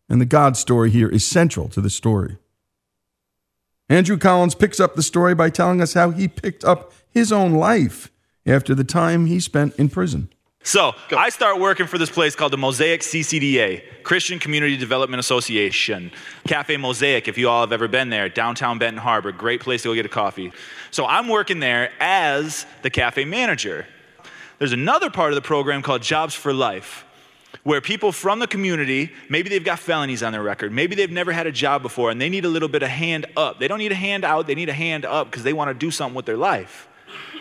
[0.08, 2.38] And the God story here is central to the story.
[3.90, 7.54] Andrew Collins picks up the story by telling us how he picked up his own
[7.54, 8.10] life
[8.46, 10.30] after the time he spent in prison.
[10.64, 16.12] So I start working for this place called the Mosaic CCDA, Christian Community Development Association.
[16.48, 19.90] Cafe Mosaic, if you all have ever been there, downtown Benton Harbor, great place to
[19.90, 20.54] go get a coffee.
[20.92, 23.88] So I'm working there as the cafe manager.
[24.60, 27.06] There's another part of the program called Jobs for Life,
[27.64, 31.32] where people from the community, maybe they've got felonies on their record, maybe they've never
[31.32, 33.60] had a job before, and they need a little bit of hand up.
[33.60, 35.74] They don't need a hand out, they need a hand up because they want to
[35.74, 36.88] do something with their life.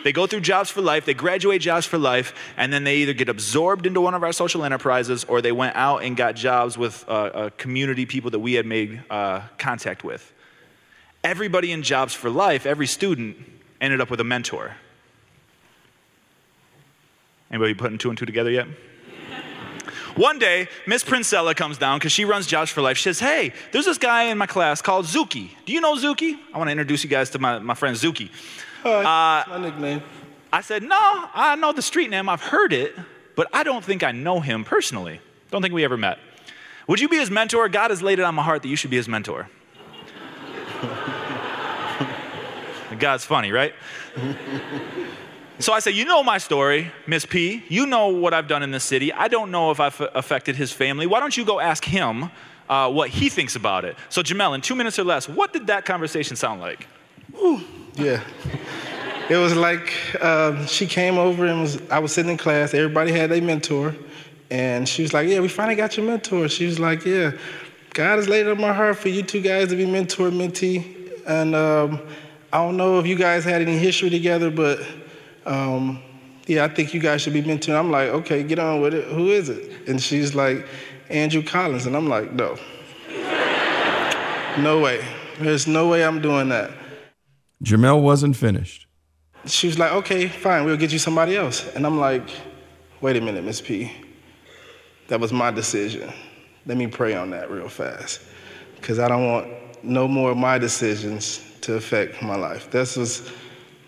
[0.03, 3.13] They go through Jobs for Life, they graduate Jobs for Life, and then they either
[3.13, 6.77] get absorbed into one of our social enterprises or they went out and got jobs
[6.77, 10.33] with uh, uh, community people that we had made uh, contact with.
[11.23, 13.37] Everybody in Jobs for Life, every student,
[13.79, 14.75] ended up with a mentor.
[17.51, 18.67] Anybody putting two and two together yet?
[20.15, 22.97] One day, Miss Princella comes down because she runs Jobs for Life.
[22.97, 25.51] She says, Hey, there's this guy in my class called Zuki.
[25.65, 26.37] Do you know Zuki?
[26.53, 28.29] I want to introduce you guys to my, my friend Zuki.
[28.83, 30.01] Hi, my nickname.
[30.51, 32.29] I said, No, I know the street name.
[32.29, 32.95] I've heard it,
[33.35, 35.19] but I don't think I know him personally.
[35.49, 36.19] Don't think we ever met.
[36.87, 37.69] Would you be his mentor?
[37.69, 39.49] God has laid it on my heart that you should be his mentor.
[42.99, 43.73] God's funny, right?
[45.59, 47.63] So I said, You know my story, Miss P.
[47.67, 49.13] You know what I've done in this city.
[49.13, 51.05] I don't know if I've affected his family.
[51.05, 52.31] Why don't you go ask him
[52.67, 53.95] uh, what he thinks about it?
[54.09, 56.87] So, Jameel, in two minutes or less, what did that conversation sound like?
[57.31, 57.61] Whew,
[57.95, 58.23] yeah.
[59.29, 62.73] It was like um, she came over and was, I was sitting in class.
[62.73, 63.95] Everybody had their mentor.
[64.49, 66.49] And she was like, Yeah, we finally got your mentor.
[66.49, 67.31] She was like, Yeah,
[67.93, 70.97] God has laid it on my heart for you two guys to be mentor mentee.
[71.25, 72.01] And um,
[72.51, 74.85] I don't know if you guys had any history together, but
[75.45, 76.03] um,
[76.47, 77.79] yeah, I think you guys should be mentoring.
[77.79, 79.07] I'm like, okay, get on with it.
[79.07, 79.87] Who is it?
[79.87, 80.67] And she's like,
[81.09, 81.85] Andrew Collins.
[81.85, 82.57] And I'm like, no.
[84.59, 85.05] no way.
[85.39, 86.71] There's no way I'm doing that.
[87.63, 88.87] Jameel wasn't finished.
[89.45, 91.73] She was like, okay, fine, we'll get you somebody else.
[91.75, 92.27] And I'm like,
[93.01, 93.91] wait a minute, Miss P.
[95.07, 96.11] That was my decision.
[96.65, 98.21] Let me pray on that real fast.
[98.75, 99.47] Because I don't want
[99.83, 102.71] no more of my decisions to affect my life.
[102.71, 103.31] This was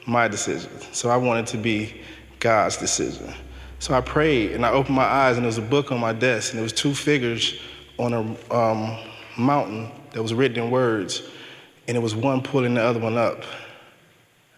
[0.06, 0.72] my decision.
[0.92, 2.02] So I wanted to be
[2.40, 3.34] God's decision.
[3.80, 6.14] So I prayed and I opened my eyes and there was a book on my
[6.14, 7.60] desk and there was two figures
[7.98, 8.98] on a um,
[9.38, 11.24] mountain that was written in words
[11.88, 13.44] and it was one pulling the other one up.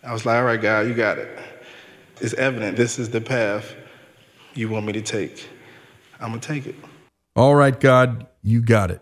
[0.05, 1.37] I was like, all right, God, you got it.
[2.21, 3.75] It's evident this is the path
[4.53, 5.49] you want me to take.
[6.19, 6.75] I'm going to take it.
[7.35, 9.01] All right, God, you got it.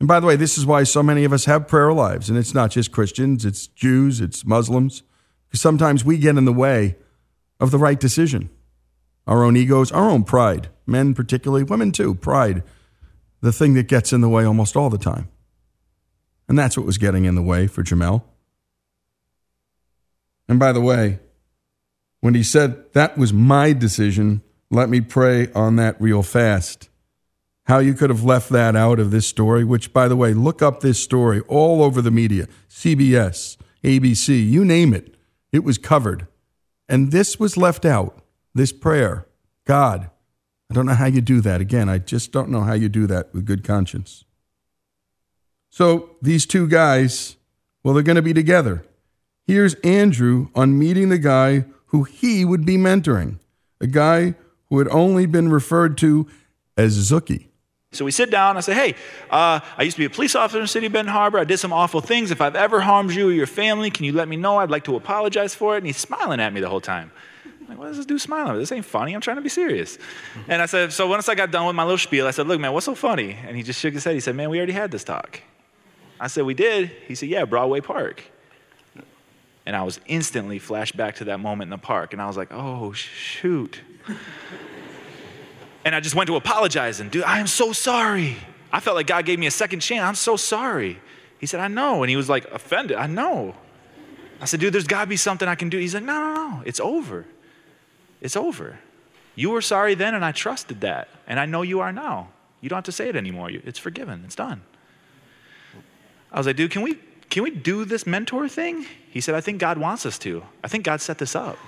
[0.00, 2.28] And by the way, this is why so many of us have prayer lives.
[2.28, 5.04] And it's not just Christians, it's Jews, it's Muslims.
[5.48, 6.96] Because sometimes we get in the way
[7.60, 8.50] of the right decision.
[9.28, 12.64] Our own egos, our own pride, men particularly, women too, pride,
[13.40, 15.28] the thing that gets in the way almost all the time.
[16.48, 18.24] And that's what was getting in the way for Jameel.
[20.52, 21.18] And by the way,
[22.20, 26.90] when he said, That was my decision, let me pray on that real fast.
[27.64, 30.60] How you could have left that out of this story, which, by the way, look
[30.60, 35.14] up this story all over the media CBS, ABC, you name it.
[35.52, 36.26] It was covered.
[36.86, 38.22] And this was left out
[38.54, 39.26] this prayer
[39.64, 40.10] God,
[40.70, 41.62] I don't know how you do that.
[41.62, 44.26] Again, I just don't know how you do that with good conscience.
[45.70, 47.36] So these two guys,
[47.82, 48.84] well, they're going to be together.
[49.46, 53.38] Here's Andrew on meeting the guy who he would be mentoring,
[53.80, 54.34] a guy
[54.68, 56.28] who had only been referred to
[56.76, 57.48] as Zookie.
[57.90, 58.56] So we sit down.
[58.56, 58.94] I say, hey,
[59.30, 61.38] uh, I used to be a police officer in the city of Benton Harbor.
[61.38, 62.30] I did some awful things.
[62.30, 64.56] If I've ever harmed you or your family, can you let me know?
[64.58, 65.78] I'd like to apologize for it.
[65.78, 67.12] And he's smiling at me the whole time.
[67.44, 68.56] I'm like, what is this dude smiling?
[68.58, 69.12] This ain't funny.
[69.12, 69.98] I'm trying to be serious.
[70.48, 72.58] And I said, so once I got done with my little spiel, I said, look,
[72.58, 73.36] man, what's so funny?
[73.46, 74.14] And he just shook his head.
[74.14, 75.42] He said, man, we already had this talk.
[76.18, 76.90] I said, we did?
[77.06, 78.22] He said, yeah, Broadway Park.
[79.64, 82.12] And I was instantly flashed back to that moment in the park.
[82.12, 83.80] And I was like, oh, shoot.
[85.84, 88.36] And I just went to apologize and, dude, I am so sorry.
[88.72, 90.02] I felt like God gave me a second chance.
[90.02, 90.98] I'm so sorry.
[91.38, 92.02] He said, I know.
[92.02, 92.96] And he was like offended.
[92.96, 93.54] I know.
[94.40, 95.78] I said, dude, there's got to be something I can do.
[95.78, 96.62] He's like, no, no, no.
[96.64, 97.26] It's over.
[98.20, 98.78] It's over.
[99.34, 101.08] You were sorry then, and I trusted that.
[101.26, 102.28] And I know you are now.
[102.60, 103.50] You don't have to say it anymore.
[103.50, 104.22] It's forgiven.
[104.24, 104.62] It's done.
[106.30, 106.98] I was like, dude, can we,
[107.30, 108.86] can we do this mentor thing?
[109.12, 110.42] He said, I think God wants us to.
[110.64, 111.58] I think God set this up.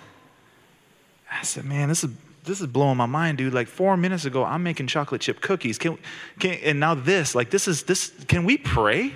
[1.30, 2.10] I said, man, this is
[2.44, 3.54] this is blowing my mind, dude.
[3.54, 5.78] Like four minutes ago, I'm making chocolate chip cookies.
[5.78, 5.98] Can,
[6.38, 8.12] can and now this, like this is this.
[8.28, 9.12] Can we pray?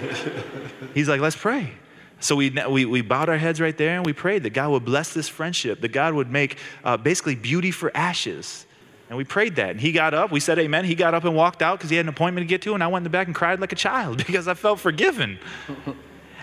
[0.94, 1.72] He's like, let's pray.
[2.20, 4.84] So we, we, we bowed our heads right there and we prayed that God would
[4.84, 8.66] bless this friendship, that God would make uh, basically beauty for ashes.
[9.08, 9.70] And we prayed that.
[9.70, 10.84] And he got up, we said amen.
[10.84, 12.74] He got up and walked out because he had an appointment to get to.
[12.74, 15.38] And I went in the back and cried like a child because I felt forgiven.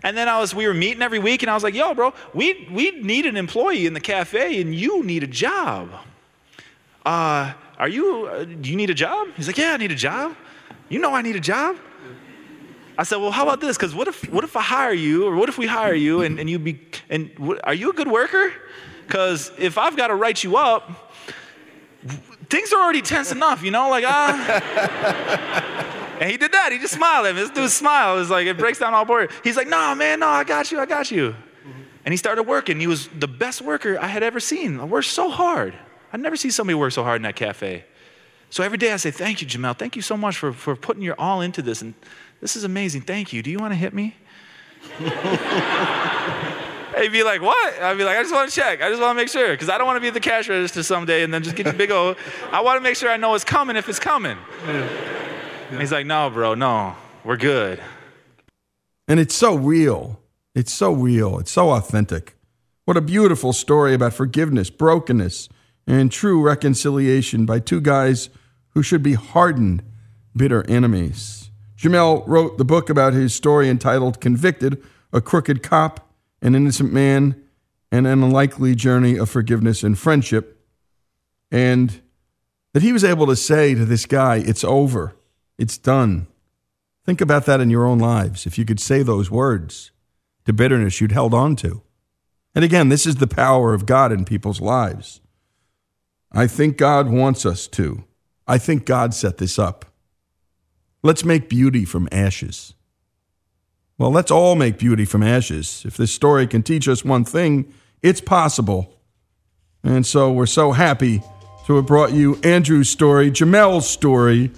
[0.05, 2.13] And then I was, we were meeting every week, and I was like, yo, bro,
[2.31, 5.89] we, we need an employee in the cafe, and you need a job.
[7.03, 9.29] Uh, are you, uh, do you need a job?
[9.35, 10.35] He's like, yeah, I need a job.
[10.89, 11.77] You know I need a job.
[12.99, 13.77] I said, well, how about this?
[13.77, 16.39] Because what if, what if I hire you, or what if we hire you, and,
[16.39, 16.79] and you be,
[17.09, 18.53] and what, are you a good worker?
[19.07, 21.15] Because if I've got to write you up,
[22.47, 26.03] things are already tense enough, you know, like, ah.
[26.19, 26.71] And he did that.
[26.71, 27.41] He just smiled at me.
[27.41, 29.31] This dude smile is like, it breaks down all board.
[29.43, 31.35] He's like, no, man, no, I got you, I got you.
[32.05, 32.79] And he started working.
[32.79, 34.79] He was the best worker I had ever seen.
[34.79, 35.73] I worked so hard.
[36.13, 37.83] I'd never seen somebody work so hard in that cafe.
[38.51, 39.77] So every day I say, thank you, Jameel.
[39.77, 41.81] Thank you so much for, for putting your all into this.
[41.81, 41.95] And
[42.41, 43.01] this is amazing.
[43.01, 43.41] Thank you.
[43.41, 44.15] Do you want to hit me?
[46.97, 47.81] He'd be like, what?
[47.81, 48.81] I'd be like, I just want to check.
[48.81, 49.49] I just want to make sure.
[49.49, 51.73] Because I don't want to be the cash register someday and then just get the
[51.73, 52.17] big old.
[52.51, 54.37] I want to make sure I know it's coming if it's coming.
[54.65, 55.34] Yeah.
[55.69, 57.81] He's like, no, bro, no, we're good.
[59.07, 60.19] And it's so real.
[60.53, 61.39] It's so real.
[61.39, 62.35] It's so authentic.
[62.85, 65.49] What a beautiful story about forgiveness, brokenness,
[65.87, 68.29] and true reconciliation by two guys
[68.69, 69.83] who should be hardened,
[70.35, 71.49] bitter enemies.
[71.77, 76.11] Jameel wrote the book about his story entitled Convicted A Crooked Cop,
[76.41, 77.41] An Innocent Man,
[77.91, 80.59] and an Unlikely Journey of Forgiveness and Friendship.
[81.51, 82.01] And
[82.73, 85.15] that he was able to say to this guy, It's over.
[85.57, 86.27] It's done.
[87.05, 88.45] Think about that in your own lives.
[88.45, 89.91] If you could say those words
[90.45, 91.81] to bitterness you'd held on to.
[92.53, 95.21] And again, this is the power of God in people's lives.
[96.31, 98.03] I think God wants us to.
[98.47, 99.85] I think God set this up.
[101.03, 102.73] Let's make beauty from ashes.
[103.97, 105.83] Well, let's all make beauty from ashes.
[105.85, 108.93] If this story can teach us one thing, it's possible
[109.83, 111.21] And so we're so happy
[111.67, 114.51] to have brought you Andrew's story, Jameel's story,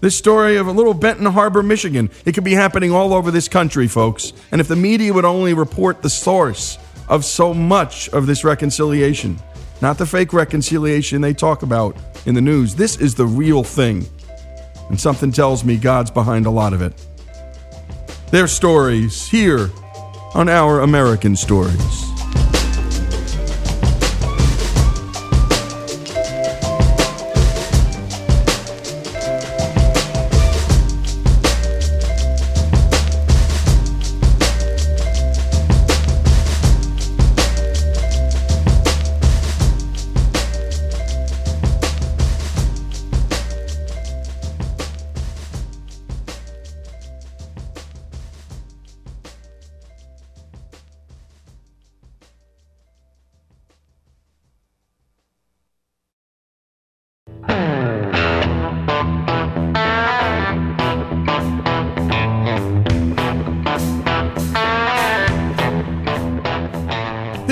[0.00, 2.10] this story of a little Benton Harbor, Michigan.
[2.24, 4.32] It could be happening all over this country, folks.
[4.52, 6.78] And if the media would only report the source
[7.08, 9.38] of so much of this reconciliation,
[9.80, 14.06] not the fake reconciliation they talk about in the news, this is the real thing.
[14.88, 16.92] And something tells me God's behind a lot of it.
[18.30, 19.70] Their stories here
[20.34, 22.23] on Our American Stories.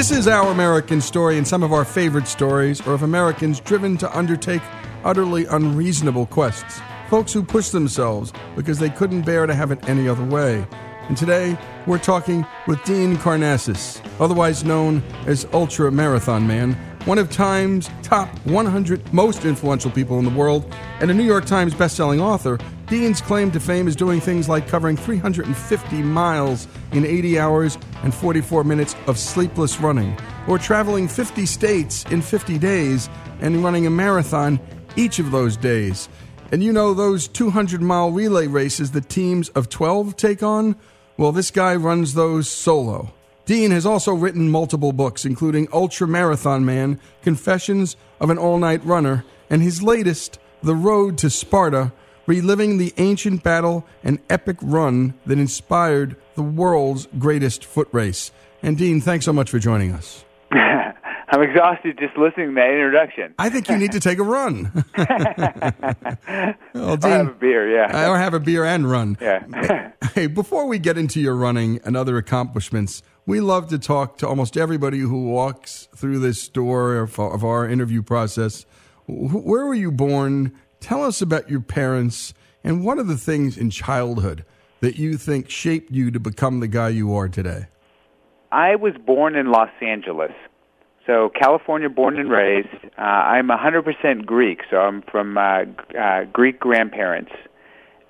[0.03, 3.97] This is Our American Story and some of our favorite stories are of Americans driven
[3.99, 4.61] to undertake
[5.05, 6.81] utterly unreasonable quests.
[7.09, 10.67] Folks who push themselves because they couldn't bear to have it any other way.
[11.07, 16.73] And today, we're talking with Dean Karnazes, otherwise known as Ultra Marathon Man,
[17.05, 21.45] one of Time's top 100 most influential people in the world, and a New York
[21.45, 22.59] Times bestselling author.
[22.89, 28.15] Dean's claim to fame is doing things like covering 350 miles in 80 hours and
[28.15, 30.17] 44 minutes of sleepless running,
[30.49, 33.09] or traveling 50 states in 50 days
[33.41, 34.61] and running a marathon
[34.97, 36.09] each of those days.
[36.51, 40.77] And you know those 200 mile relay races that teams of 12 take on?
[41.17, 43.13] Well, this guy runs those solo.
[43.45, 48.85] Dean has also written multiple books, including Ultra Marathon Man, Confessions of an All Night
[48.85, 51.93] Runner, and his latest, The Road to Sparta,
[52.27, 58.31] reliving the ancient battle and epic run that inspired the world's greatest foot race.
[58.63, 60.25] And Dean, thanks so much for joining us.
[60.53, 63.35] I'm exhausted just listening to that introduction.
[63.39, 64.85] I think you need to take a run.
[66.75, 68.11] well, Dean, I'll have a beer, yeah.
[68.11, 69.17] Or have a beer and run.
[69.19, 69.93] Yeah.
[70.15, 74.29] hey, before we get into your running and other accomplishments, we love to talk to
[74.29, 78.67] almost everybody who walks through this door of, of our interview process.
[79.07, 80.53] Where were you born?
[80.83, 84.45] Tell us about your parents and what are the things in childhood
[84.81, 87.67] that you think shaped you to become the guy you are today?
[88.51, 90.33] I was born in Los Angeles.
[91.07, 92.67] So California, born and raised.
[92.99, 95.67] Uh, I'm 100% Greek, so I'm from uh,
[95.97, 97.31] uh, Greek grandparents.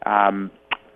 [0.06, 0.50] Um,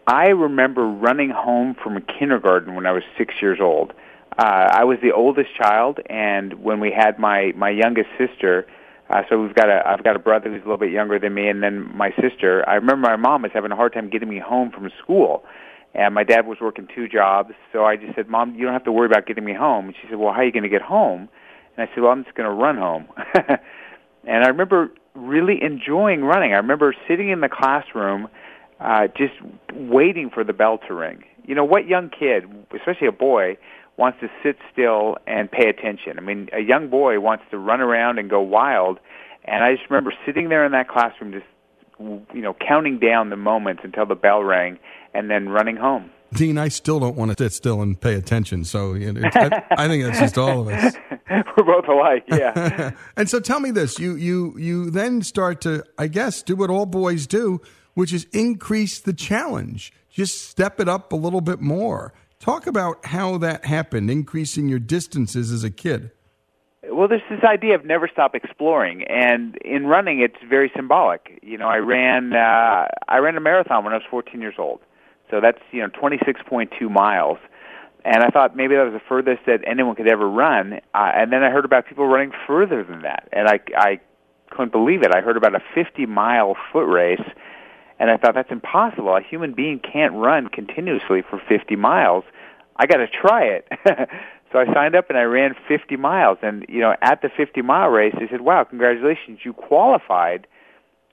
[0.07, 3.93] I remember running home from kindergarten when I was six years old.
[4.39, 8.66] Uh, I was the oldest child, and when we had my my youngest sister,
[9.09, 11.34] uh, so we've got a I've got a brother who's a little bit younger than
[11.34, 12.68] me, and then my sister.
[12.68, 15.44] I remember my mom was having a hard time getting me home from school,
[15.94, 17.52] and my dad was working two jobs.
[17.72, 19.94] So I just said, "Mom, you don't have to worry about getting me home." And
[19.94, 21.28] she said, "Well, how are you going to get home?"
[21.76, 23.07] And I said, "Well, I'm just going to run home."
[24.26, 26.52] and I remember really enjoying running.
[26.52, 28.28] I remember sitting in the classroom,
[28.80, 29.34] uh, just
[29.72, 31.22] waiting for the bell to ring.
[31.44, 32.44] You know, what young kid,
[32.74, 33.57] especially a boy,
[33.97, 36.18] wants to sit still and pay attention?
[36.18, 38.99] I mean, a young boy wants to run around and go wild.
[39.44, 41.47] And I just remember sitting there in that classroom, just
[41.99, 44.78] you know, counting down the moments until the bell rang,
[45.14, 46.11] and then running home.
[46.32, 48.64] Dean, I still don't want to sit still and pay attention.
[48.64, 50.94] So you know, I, I think that's just all of us.
[51.57, 52.90] We're both alike, yeah.
[53.16, 56.68] and so tell me this: you you you then start to, I guess, do what
[56.68, 57.61] all boys do,
[57.94, 59.92] which is increase the challenge.
[60.11, 62.12] Just step it up a little bit more.
[62.39, 66.11] Talk about how that happened, increasing your distances as a kid.
[66.89, 71.41] Well, there's this idea of never stop exploring, and in running, it's very symbolic.
[71.43, 74.80] You know, I ran uh, I ran a marathon when I was 14 years old,
[75.30, 77.39] so that's you know 26.2 miles,
[78.05, 80.74] and I thought maybe that was the furthest that anyone could ever run.
[80.95, 84.01] Uh, and then I heard about people running further than that, and I I
[84.51, 85.12] couldn't believe it.
[85.14, 87.24] I heard about a 50 mile foot race,
[87.99, 89.16] and I thought that's impossible.
[89.16, 92.24] A human being can't run continuously for 50 miles.
[92.76, 93.68] I got to try it.
[94.53, 96.38] so I signed up and I ran 50 miles.
[96.42, 100.47] And you know, at the 50 mile race, they said, "Wow, congratulations, you qualified."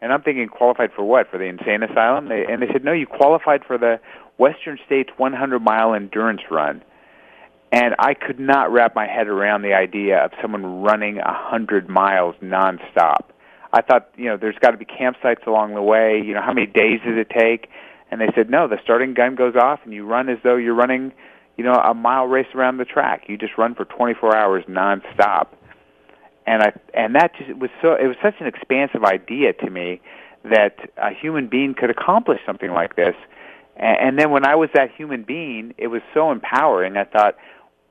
[0.04, 1.32] And I'm thinking, qualified for what?
[1.32, 2.28] For the insane asylum?
[2.28, 4.02] They, and they said, no, you qualified for the
[4.38, 6.84] Western States 100 mile endurance run.
[7.72, 12.36] And I could not wrap my head around the idea of someone running 100 miles
[12.44, 13.30] nonstop.
[13.74, 16.22] I thought, you know, there's got to be campsites along the way.
[16.24, 17.70] You know, how many days does it take?
[18.12, 20.76] And they said, no, the starting gun goes off and you run as though you're
[20.76, 21.12] running,
[21.58, 23.24] you know, a mile race around the track.
[23.28, 25.48] You just run for 24 hours nonstop.
[26.46, 30.02] and I and that just was so it was such an expansive idea to me
[30.44, 33.16] that a human being could accomplish something like this.
[33.76, 36.98] And, and then when I was that human being, it was so empowering.
[36.98, 37.38] I thought,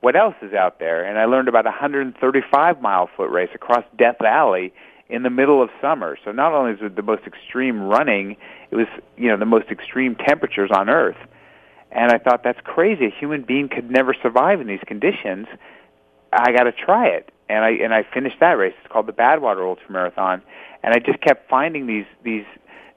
[0.01, 1.05] what else is out there?
[1.05, 4.73] And I learned about a 135 mile foot race across Death Valley
[5.13, 6.17] in the middle of summer.
[6.25, 8.37] So not only is it the most extreme running,
[8.71, 8.87] it was
[9.17, 11.19] you know the most extreme temperatures on Earth.
[11.91, 13.07] And I thought that's crazy.
[13.07, 15.47] A human being could never survive in these conditions.
[16.33, 17.31] I got to try it.
[17.51, 18.73] And I and I finished that race.
[18.83, 20.41] It's called the Badwater Ultramarathon.
[20.83, 22.47] And I just kept finding these these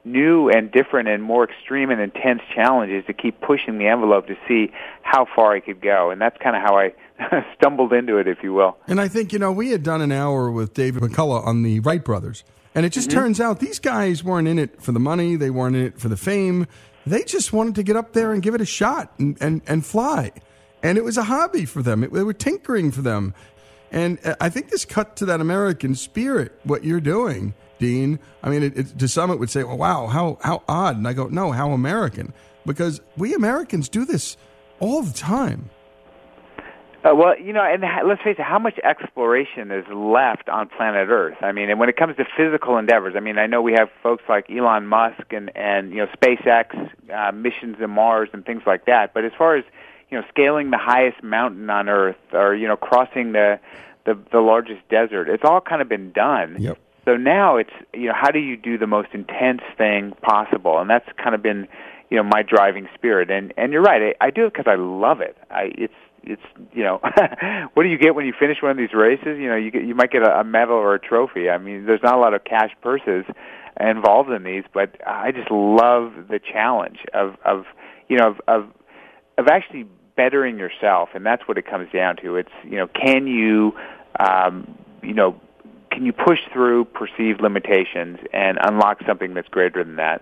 [0.06, 4.38] new and different and more extreme and intense challenges to keep pushing the envelope to
[4.48, 6.12] see how far I could go.
[6.12, 6.94] And that's kind of how I
[7.58, 8.78] stumbled into it, if you will.
[8.88, 11.80] And I think, you know, we had done an hour with David McCullough on the
[11.82, 12.44] Wright brothers.
[12.74, 13.20] And it just Mm-hmm.
[13.20, 16.10] turns out these guys weren't in it for the money, they weren't in it for
[16.10, 16.68] the fame.
[17.06, 19.86] They just wanted to get up there and give it a shot and, and, and
[19.86, 20.32] fly.
[20.84, 22.04] And it was a hobby for them.
[22.04, 23.34] It, they were tinkering for them.
[23.92, 28.20] And uh, I think this cut to that American spirit, what you're doing, Dean.
[28.44, 30.98] I mean, it, it, to some it would say, well, wow, how, how odd.
[30.98, 32.34] And I go, no, how American.
[32.66, 34.36] Because we Americans do this
[34.80, 35.70] all the time.
[37.06, 40.68] Uh, well, you know, and ha- let's face it, how much exploration is left on
[40.68, 41.38] planet Earth?
[41.42, 43.90] I mean, and when it comes to physical endeavors, I mean, I know we have
[44.02, 48.64] folks like Elon Musk and and you know SpaceX uh, missions to Mars and things
[48.66, 49.14] like that.
[49.14, 49.64] But as far as
[50.10, 53.60] you know, scaling the highest mountain on Earth or you know crossing the
[54.06, 56.58] the, the largest desert, it's all kind of been done.
[56.60, 56.80] Yep.
[57.06, 60.90] So now it's you know how do you do the most intense thing possible, and
[60.90, 61.68] that's kind of been
[62.10, 63.30] you know my driving spirit.
[63.30, 65.38] And and you're right, I, I do it because I love it.
[65.52, 65.94] I it's
[66.26, 66.42] it's
[66.74, 67.00] you know
[67.74, 69.38] what do you get when you finish one of these races?
[69.40, 71.50] You know you get you might get a, a medal or a trophy.
[71.50, 73.26] I mean, there's not a lot of cash purses
[73.80, 77.66] involved in these, but I just love the challenge of of
[78.08, 78.70] you know of of,
[79.38, 82.38] of actually bettering yourself, and that's what it comes down to.
[82.38, 83.74] It's you know can you
[84.20, 85.40] um, you know
[85.92, 90.22] can you push through perceived limitations and unlock something that's greater than that?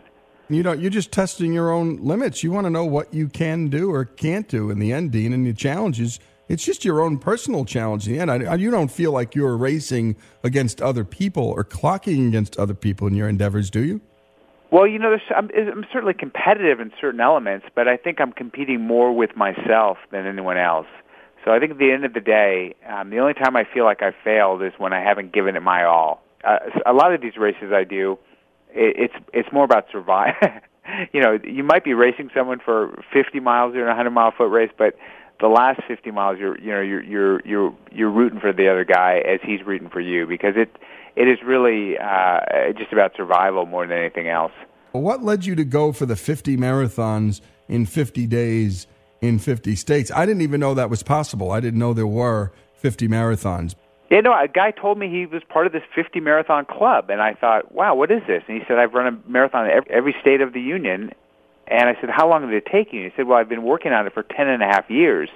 [0.50, 2.44] You know, you're just testing your own limits.
[2.44, 5.34] You want to know what you can do or can't do in the end, Dean.
[5.34, 6.20] And the challenges,
[6.50, 8.30] it's just your own personal challenge in the end.
[8.30, 12.74] I, I- you don't feel like you're racing against other people or clocking against other
[12.74, 14.02] people in your endeavors, do you?
[14.70, 18.82] Well, you know, I'm, I'm certainly competitive in certain elements, but I think I'm competing
[18.82, 20.88] more with myself than anyone else.
[21.46, 23.84] So I think at the end of the day, um, the only time I feel
[23.86, 26.24] like I failed is when I haven't given it my all.
[26.44, 28.18] Uh, a lot of these races I do,
[28.74, 30.36] it's it's more about survive.
[31.14, 34.50] you know, you might be racing someone for 50 miles or a 100 mile foot
[34.50, 34.96] race, but
[35.40, 38.86] the last 50 miles, you're you know you're you're you're you're rooting for the other
[38.86, 40.76] guy as he's rooting for you because it
[41.16, 42.40] it is really uh,
[42.78, 44.54] just about survival more than anything else.
[44.92, 48.88] What led you to go for the 50 marathons in 50 days
[49.22, 50.12] in 50 states?
[50.12, 51.52] I didn't even know that was possible.
[51.52, 53.76] I didn't know there were 50 marathons.
[54.14, 57.20] Yeah, no, a guy told me he was part of this 50 marathon club, and
[57.20, 58.44] I thought, wow, what is this?
[58.48, 61.14] And he said, I've run a marathon in every, state of the union.
[61.66, 63.02] And I said, how long did it take you?
[63.02, 65.30] And he said, well, I've been working on it for ten and a half years.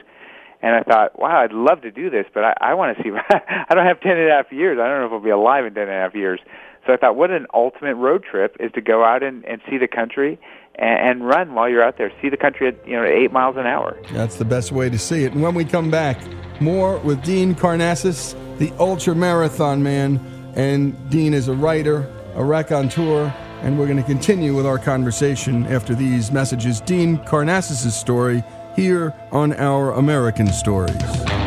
[0.62, 3.10] And I thought, wow, I'd love to do this, but I, I want to see.
[3.32, 4.78] I don't have ten and a half years.
[4.80, 6.40] I don't know if I'll be alive in ten and a half years.
[6.86, 9.80] So I thought, what an ultimate road trip is to go out and, and see
[9.80, 10.40] the country
[10.78, 12.12] and, run while you're out there.
[12.22, 13.98] See the country at you know eight miles an hour.
[14.12, 15.34] That's the best way to see it.
[15.34, 16.20] And when we come back,
[16.62, 20.20] more with Dean Karnazes, the ultra marathon man.
[20.56, 25.66] And Dean is a writer, a raconteur, and we're going to continue with our conversation
[25.68, 26.82] after these messages.
[26.82, 28.44] Dean Karnazes' story
[28.76, 31.47] here on Our American Stories.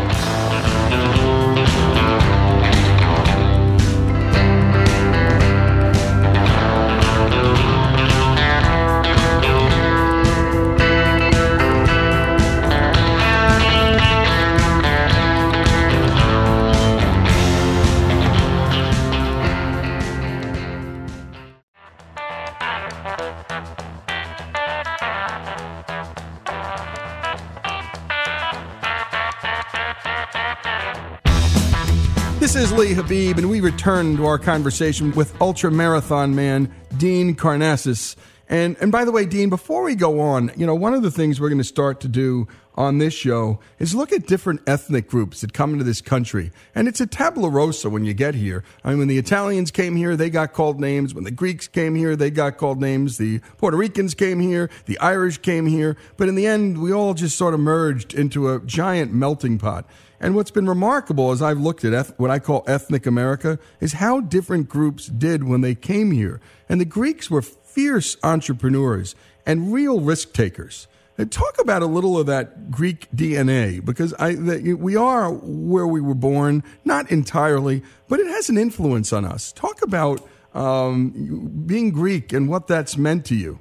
[32.95, 38.17] Habib, and we return to our conversation with ultra marathon man Dean Karnazes.
[38.49, 41.11] And and by the way, Dean, before we go on, you know, one of the
[41.11, 45.09] things we're going to start to do on this show is look at different ethnic
[45.09, 46.51] groups that come into this country.
[46.75, 48.65] And it's a tabula rasa when you get here.
[48.83, 51.15] I mean, when the Italians came here, they got called names.
[51.15, 53.19] When the Greeks came here, they got called names.
[53.19, 54.71] The Puerto Ricans came here.
[54.87, 55.97] The Irish came here.
[56.17, 59.85] But in the end, we all just sort of merged into a giant melting pot.
[60.21, 63.95] And what's been remarkable as I've looked at eth- what I call ethnic America is
[63.95, 66.41] how different groups did when they came here.
[66.69, 69.15] And the Greeks were fierce entrepreneurs
[69.47, 70.87] and real risk takers.
[71.29, 76.15] Talk about a little of that Greek DNA because I we are where we were
[76.15, 79.53] born, not entirely, but it has an influence on us.
[79.53, 83.61] Talk about um, being Greek and what that's meant to you.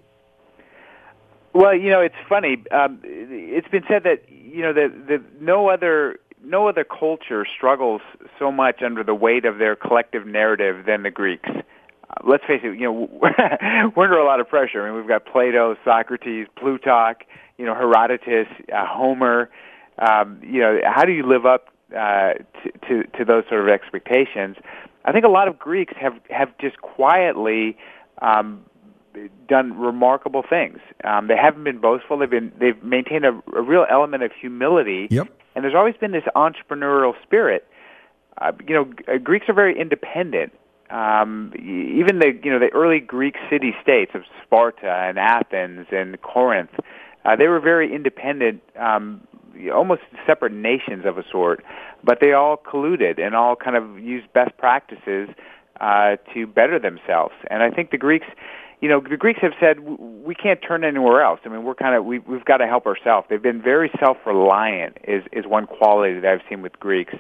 [1.52, 2.64] Well, you know, it's funny.
[2.72, 8.02] Um, it's been said that you know that that no other no other culture struggles
[8.38, 11.50] so much under the weight of their collective narrative than the Greeks.
[11.50, 13.10] Uh, let's face it, you know,
[13.96, 14.84] we're under a lot of pressure.
[14.84, 17.22] I mean, we've got Plato, Socrates, Plutarch,
[17.58, 19.50] you know, Herodotus, uh, Homer.
[19.98, 23.68] Um, you know, how do you live up uh, to, to to those sort of
[23.68, 24.56] expectations?
[25.04, 27.78] I think a lot of Greeks have have just quietly
[28.22, 28.64] um,
[29.48, 30.80] done remarkable things.
[31.04, 32.18] Um, they haven't been boastful.
[32.18, 35.08] They've been they've maintained a, a real element of humility.
[35.10, 35.28] Yep.
[35.60, 37.68] And there's always been this entrepreneurial spirit.
[38.38, 40.54] Uh, you know, uh, Greeks are very independent.
[40.90, 46.22] Um, even the you know the early Greek city states of Sparta and Athens and
[46.22, 46.70] Corinth,
[47.26, 49.28] uh, they were very independent, um,
[49.74, 51.62] almost separate nations of a sort.
[52.06, 55.28] But they all colluded and all kind of used best practices
[55.82, 57.34] uh, to better themselves.
[57.52, 58.28] And I think the Greeks
[58.82, 61.40] you know, the Greeks have said we can't turn anywhere else.
[61.44, 63.28] I mean, we're kind of we, we've got to help ourselves.
[63.30, 64.98] They've been very self-reliant.
[65.06, 67.14] Is is one quality that I've seen with Greeks,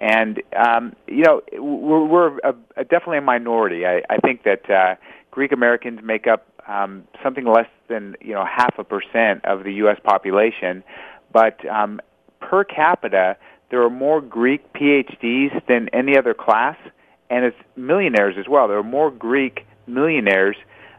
[0.00, 3.86] and um, you know, we're, we're a, a definitely a minority.
[3.86, 4.96] I, I think that uh,
[5.30, 9.74] Greek Americans make up um, something less than you know half a percent of the
[9.74, 9.98] U.S.
[10.02, 10.82] population,
[11.32, 12.00] but um,
[12.40, 13.36] per capita,
[13.70, 16.76] there are more Greek PhDs than any other class,
[17.30, 18.66] and it's millionaires as well.
[18.66, 20.56] There are more Greek millionaires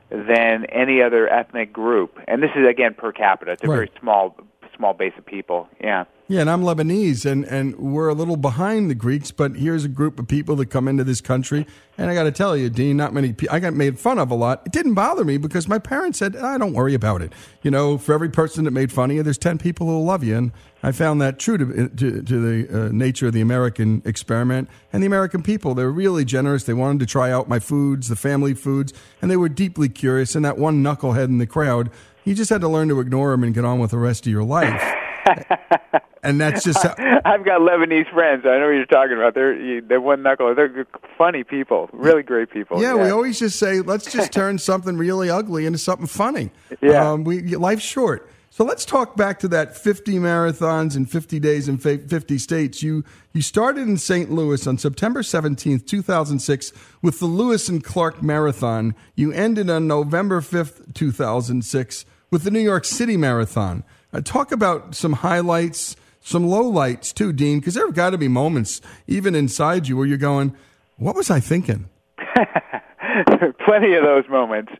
[0.10, 2.20] than any other ethnic group.
[2.28, 3.51] And this is again per capita.
[3.51, 3.76] It's a Right.
[3.76, 4.36] very small
[4.76, 5.68] small base of people.
[5.82, 6.05] Yeah.
[6.32, 9.88] Yeah, and I'm Lebanese, and, and we're a little behind the Greeks, but here's a
[9.88, 11.66] group of people that come into this country,
[11.98, 13.56] and I got to tell you, Dean, not many people.
[13.56, 14.62] I got made fun of a lot.
[14.64, 17.98] It didn't bother me because my parents said, "I don't worry about it." You know,
[17.98, 20.38] for every person that made fun of you, there's ten people who will love you,
[20.38, 20.52] and
[20.84, 25.02] I found that true to to, to the uh, nature of the American experiment and
[25.02, 25.74] the American people.
[25.74, 26.64] They're really generous.
[26.64, 30.36] They wanted to try out my foods, the family foods, and they were deeply curious.
[30.36, 31.90] And that one knucklehead in the crowd,
[32.24, 34.32] you just had to learn to ignore him and get on with the rest of
[34.32, 34.94] your life.
[36.24, 36.96] and that's just how,
[37.26, 38.46] I've got Lebanese friends.
[38.46, 39.34] I know what you're talking about.
[39.34, 40.54] They're they're one knuckle.
[40.56, 42.82] They're funny people, really great people.
[42.82, 46.52] Yeah, we always just say, let's just turn something really ugly into something funny.
[46.82, 47.12] Yeah.
[47.12, 48.30] Um, we, life's short.
[48.52, 52.82] So let's talk back to that 50 marathons in 50 days in 50 states.
[52.82, 54.32] You you started in St.
[54.32, 58.96] Louis on September 17th, 2006 with the Lewis and Clark Marathon.
[59.16, 63.84] You ended on November 5th, 2006 with the New York City Marathon.
[64.12, 68.18] Uh, talk about some highlights, some low lights too, Dean, because there have got to
[68.18, 70.56] be moments even inside you where you're going,
[70.98, 71.90] what was I thinking?
[73.66, 74.72] plenty of those moments.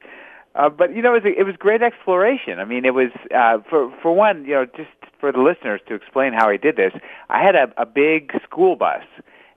[0.56, 2.60] Uh, but you know, it was, it was great exploration.
[2.60, 5.96] I mean, it was uh, for for one, you know, just for the listeners to
[5.96, 6.94] explain how I did this.
[7.30, 9.04] I had a, a big school bus,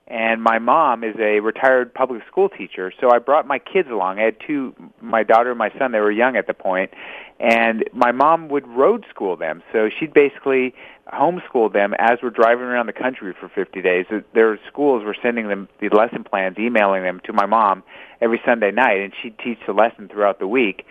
[0.07, 4.19] and my mom is a retired public school teacher, so I brought my kids along.
[4.19, 5.91] I had two, my daughter and my son.
[5.91, 6.91] They were young at the point,
[7.39, 9.63] and my mom would road school them.
[9.71, 10.75] So she'd basically
[11.11, 14.05] homeschool them as we're driving around the country for 50 days.
[14.33, 17.83] Their schools were sending them the lesson plans, emailing them to my mom
[18.21, 20.85] every Sunday night, and she'd teach the lesson throughout the week.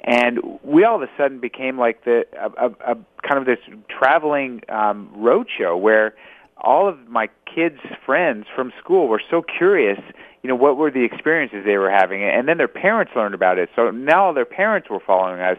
[0.00, 2.96] And we all of a sudden became like the a, a, a
[3.26, 3.58] kind of this
[3.88, 6.14] traveling um, road show where
[6.56, 9.98] all of my kids' friends from school were so curious,
[10.42, 13.58] you know, what were the experiences they were having, and then their parents learned about
[13.58, 13.68] it.
[13.76, 15.58] So now all their parents were following us,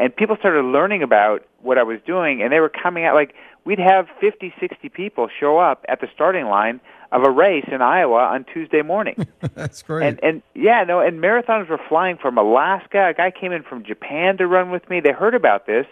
[0.00, 3.34] and people started learning about what I was doing, and they were coming out like
[3.64, 6.80] we'd have 50, 60 people show up at the starting line
[7.12, 9.26] of a race in Iowa on Tuesday morning.
[9.54, 10.06] That's great.
[10.06, 13.08] And and yeah, no, and marathons were flying from Alaska.
[13.08, 15.00] A guy came in from Japan to run with me.
[15.00, 15.86] They heard about this,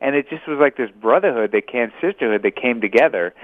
[0.00, 3.34] and it just was like this brotherhood that came, sisterhood that came together.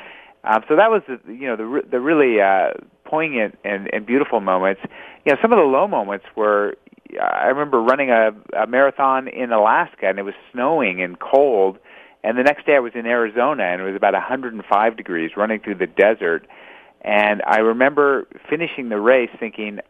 [0.44, 2.70] Um, so that was the you know the the really uh,
[3.04, 4.80] poignant and, and beautiful moments.
[5.26, 6.76] You know, some of the low moments were
[7.20, 11.78] I remember running a, a marathon in Alaska, and it was snowing and cold.
[12.24, 15.60] And the next day I was in Arizona, and it was about 105 degrees, running
[15.60, 16.46] through the desert.
[17.02, 19.80] And I remember finishing the race thinking,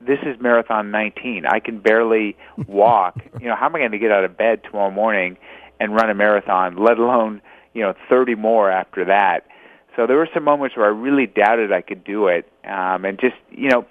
[0.00, 1.46] this is marathon 19.
[1.46, 2.36] I can barely
[2.66, 3.16] walk.
[3.40, 5.38] you know, how am I going to get out of bed tomorrow morning
[5.80, 7.40] and run a marathon, let alone,
[7.72, 9.46] you know, 30 more after that?
[9.96, 12.50] So there were some moments where I really doubted I could do it.
[12.64, 13.86] Um, and just, you know,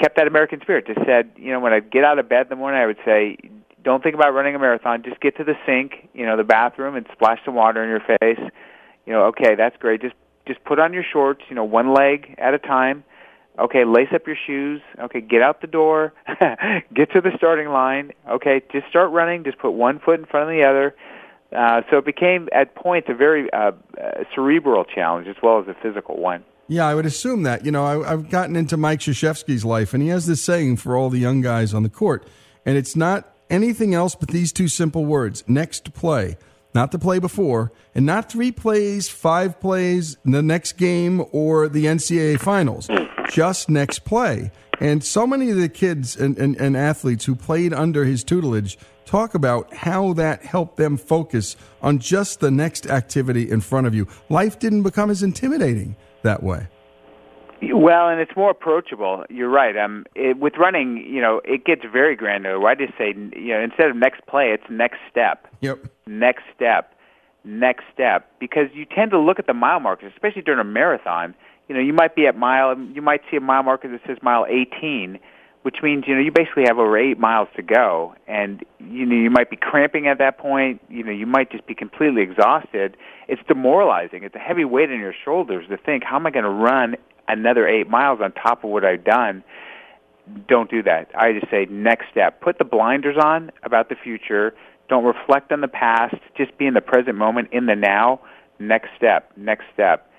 [0.00, 0.86] kept that American spirit.
[0.86, 2.98] Just said, you know, when I get out of bed in the morning, I would
[3.04, 3.36] say,
[3.82, 5.02] don't think about running a marathon.
[5.02, 8.18] Just get to the sink, you know, the bathroom, and splash some water in your
[8.18, 8.50] face.
[9.06, 10.02] You know, okay, that's great.
[10.02, 10.14] Just
[10.46, 13.04] just put on your shorts, you know, one leg at a time.
[13.58, 14.80] Okay, lace up your shoes.
[14.98, 16.12] Okay, get out the door.
[16.94, 18.12] get to the starting line.
[18.28, 19.44] Okay, just start running.
[19.44, 20.94] Just put one foot in front of the other.
[21.54, 25.66] Uh, so it became, at points, a very uh, uh, cerebral challenge as well as
[25.66, 26.44] a physical one.
[26.70, 27.64] Yeah, I would assume that.
[27.64, 30.96] You know, I, I've gotten into Mike Krzyzewski's life, and he has this saying for
[30.96, 32.24] all the young guys on the court,
[32.64, 36.36] and it's not anything else but these two simple words next play.
[36.72, 41.86] Not the play before, and not three plays, five plays, the next game, or the
[41.86, 42.88] NCAA finals.
[43.28, 44.52] Just next play.
[44.78, 48.78] And so many of the kids and, and, and athletes who played under his tutelage
[49.06, 53.94] talk about how that helped them focus on just the next activity in front of
[53.96, 54.06] you.
[54.28, 56.68] Life didn't become as intimidating that way.
[57.62, 59.24] Well, and it's more approachable.
[59.28, 59.76] You're right.
[59.76, 62.66] Um, it, with running, you know, it gets very granular.
[62.66, 65.46] I just say, you know, instead of next play, it's next step.
[65.60, 65.86] Yep.
[66.06, 66.94] Next step.
[67.44, 68.30] Next step.
[68.38, 71.34] Because you tend to look at the mile markers, especially during a marathon.
[71.68, 74.16] You know, you might be at mile, you might see a mile marker that says
[74.22, 75.18] mile 18,
[75.62, 79.16] which means you know you basically have over eight miles to go, and you know
[79.16, 80.80] you might be cramping at that point.
[80.88, 82.96] You know, you might just be completely exhausted.
[83.28, 84.24] It's demoralizing.
[84.24, 86.96] It's a heavy weight on your shoulders to think, how am I going to run
[87.30, 89.42] another eight miles on top of what I've done.
[90.48, 91.10] Don't do that.
[91.14, 92.40] I just say next step.
[92.40, 94.54] Put the blinders on about the future.
[94.88, 96.16] Don't reflect on the past.
[96.36, 98.20] Just be in the present moment, in the now.
[98.58, 99.32] Next step.
[99.36, 100.09] Next step.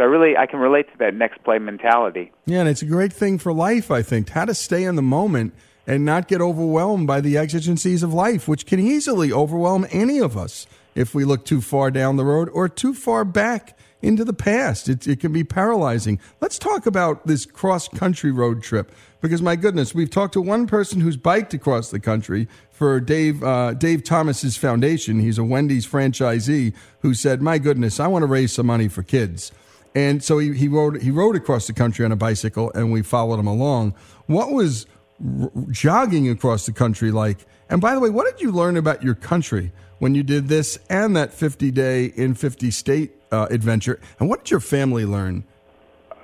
[0.00, 2.32] So I really I can relate to that next play mentality.
[2.46, 4.30] Yeah, and it's a great thing for life, I think.
[4.30, 5.52] How to stay in the moment
[5.86, 10.38] and not get overwhelmed by the exigencies of life, which can easily overwhelm any of
[10.38, 14.32] us if we look too far down the road or too far back into the
[14.32, 14.88] past.
[14.88, 16.18] It, it can be paralyzing.
[16.40, 20.66] Let's talk about this cross country road trip because, my goodness, we've talked to one
[20.66, 25.20] person who's biked across the country for Dave uh, Dave Thomas's foundation.
[25.20, 29.02] He's a Wendy's franchisee who said, "My goodness, I want to raise some money for
[29.02, 29.52] kids."
[29.94, 33.02] And so he, he rode he rode across the country on a bicycle, and we
[33.02, 33.94] followed him along.
[34.26, 34.86] What was
[35.20, 37.46] r- jogging across the country like?
[37.68, 40.78] And by the way, what did you learn about your country when you did this
[40.88, 44.00] and that 50 day in 50 state uh, adventure?
[44.18, 45.44] And what did your family learn?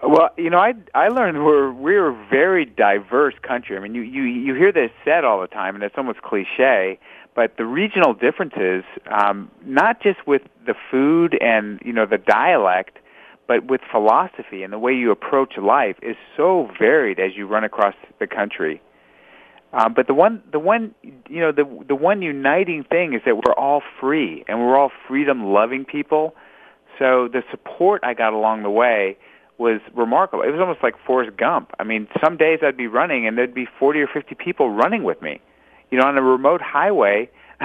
[0.03, 3.77] Well, you know, I I learned we're we're a very diverse country.
[3.77, 6.99] I mean, you you you hear this said all the time, and it's almost cliche.
[7.35, 12.99] But the regional differences, um, not just with the food and you know the dialect,
[13.47, 17.65] but with philosophy and the way you approach life, is so varied as you run
[17.65, 18.83] across the country.
[19.73, 23.37] Um, but the one, the one, you know, the the one uniting thing is that
[23.37, 26.35] we're all free and we're all freedom-loving people.
[26.99, 29.19] So the support I got along the way
[29.59, 30.45] was remarkable.
[30.45, 31.73] It was almost like Forrest Gump.
[31.79, 35.03] I mean, some days I'd be running and there'd be 40 or 50 people running
[35.03, 35.41] with me,
[35.91, 37.31] you know, on a remote highway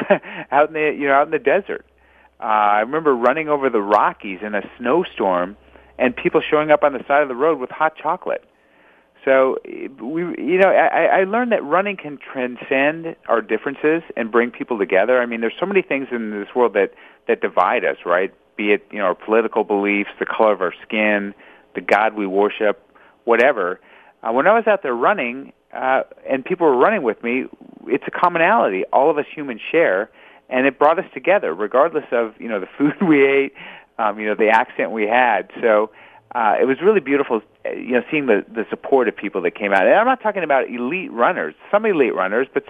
[0.52, 1.86] out in the, you know, out in the desert.
[2.40, 5.58] Uh, I remember running over the Rockies in a snowstorm
[6.02, 8.43] and people showing up on the side of the road with hot chocolate.
[9.24, 14.49] So we, you know, I, I learned that running can transcend our differences and bring
[14.49, 15.22] people together.
[15.22, 16.93] I mean, there's so many things in this world that
[17.28, 18.34] that divide us, right?
[18.58, 21.36] Be it you know our political beliefs, the color of our skin,
[21.76, 22.84] the God we worship,
[23.26, 23.80] whatever.
[24.24, 27.45] Uh, when I was out there running, uh, and people were running with me,
[27.86, 30.10] it's a commonality all of us humans share,
[30.49, 33.54] and it brought us together, regardless of you know the food we ate,
[34.02, 35.49] um, you know the accent we had.
[35.62, 35.91] So
[36.34, 39.56] uh, it was really beautiful, uh, you know, seeing the the support of people that
[39.56, 39.86] came out.
[39.86, 42.64] And I'm not talking about elite runners, some elite runners, but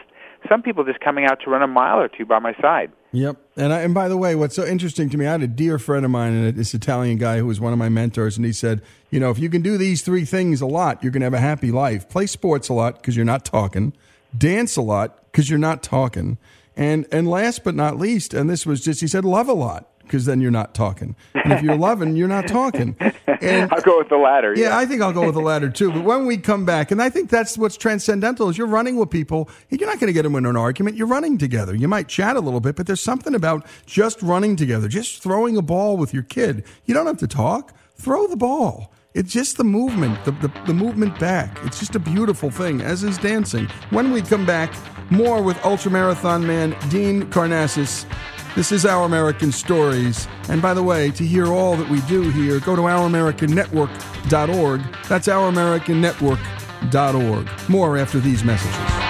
[0.50, 2.92] some people just coming out to run a mile or two by my side.
[3.12, 3.38] Yep.
[3.58, 5.78] And I, and by the way, what's so interesting to me, I had a dear
[5.78, 8.54] friend of mine, and this Italian guy who was one of my mentors, and he
[8.54, 11.26] said, you know, if you can do these three things a lot, you're going to
[11.26, 12.10] have a happy life.
[12.10, 13.94] Play sports a lot because you're not talking.
[14.36, 16.38] Dance a lot because you're not talking.
[16.76, 19.91] And and last but not least, and this was just he said, love a lot
[20.12, 21.16] because then you're not talking.
[21.34, 22.98] And if you're loving, you're not talking.
[23.00, 24.54] And I'll go with the latter.
[24.54, 25.90] Yeah, I think I'll go with the latter too.
[25.90, 29.10] But when we come back, and I think that's what's transcendental is you're running with
[29.10, 29.50] people.
[29.70, 30.98] You're not going to get them in an argument.
[30.98, 31.74] You're running together.
[31.74, 35.56] You might chat a little bit, but there's something about just running together, just throwing
[35.56, 36.66] a ball with your kid.
[36.84, 37.74] You don't have to talk.
[37.96, 38.92] Throw the ball.
[39.14, 41.58] It's just the movement, the, the, the movement back.
[41.64, 43.68] It's just a beautiful thing, as is dancing.
[43.92, 44.74] When we come back,
[45.10, 48.06] more with ultramarathon man Dean Karnazes.
[48.54, 50.28] This is Our American Stories.
[50.50, 54.82] And by the way, to hear all that we do here, go to ouramericannetwork.org.
[55.08, 57.70] That's ouramericannetwork.org.
[57.70, 59.01] More after these messages.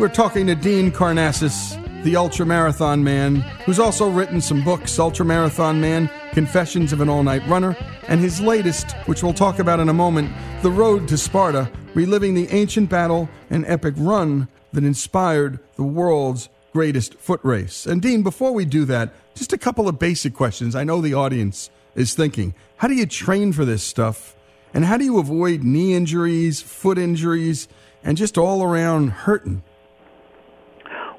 [0.00, 1.74] We're talking to Dean Karnazes,
[2.04, 3.36] the ultramarathon man,
[3.66, 7.76] who's also written some books Ultramarathon Man, Confessions of an All Night Runner,
[8.08, 10.32] and his latest, which we'll talk about in a moment,
[10.62, 16.48] The Road to Sparta, reliving the ancient battle and epic run that inspired the world's
[16.72, 17.84] greatest foot race.
[17.84, 20.74] And Dean, before we do that, just a couple of basic questions.
[20.74, 24.34] I know the audience is thinking how do you train for this stuff?
[24.72, 27.68] And how do you avoid knee injuries, foot injuries,
[28.02, 29.62] and just all around hurting?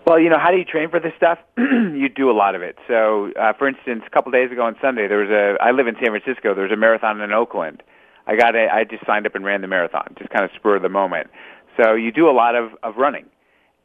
[0.05, 1.37] Well, you know, how do you train for this stuff?
[1.57, 2.75] you do a lot of it.
[2.87, 5.61] So, uh, for instance, a couple days ago on Sunday, there was a.
[5.61, 6.55] I live in San Francisco.
[6.55, 7.83] There was a marathon in Oakland.
[8.25, 8.67] I got a.
[8.67, 11.29] I just signed up and ran the marathon, just kind of spur of the moment.
[11.77, 13.25] So you do a lot of of running,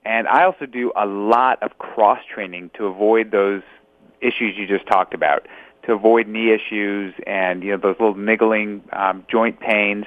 [0.04, 3.62] and I also do a lot of cross training to avoid those
[4.22, 5.46] issues you just talked about,
[5.84, 10.06] to avoid knee issues and you know those little niggling um, joint pains.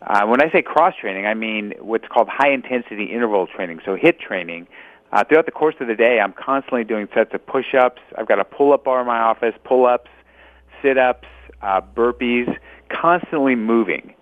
[0.00, 3.94] Uh, when I say cross training, I mean what's called high intensity interval training, so
[3.94, 4.68] HIIT training.
[5.14, 8.02] Uh, throughout the course of the day, I'm constantly doing sets of push-ups.
[8.18, 10.10] I've got a pull-up bar in my office, pull-ups,
[10.82, 11.28] sit-ups,
[11.62, 12.52] uh, burpees,
[12.88, 14.12] constantly moving.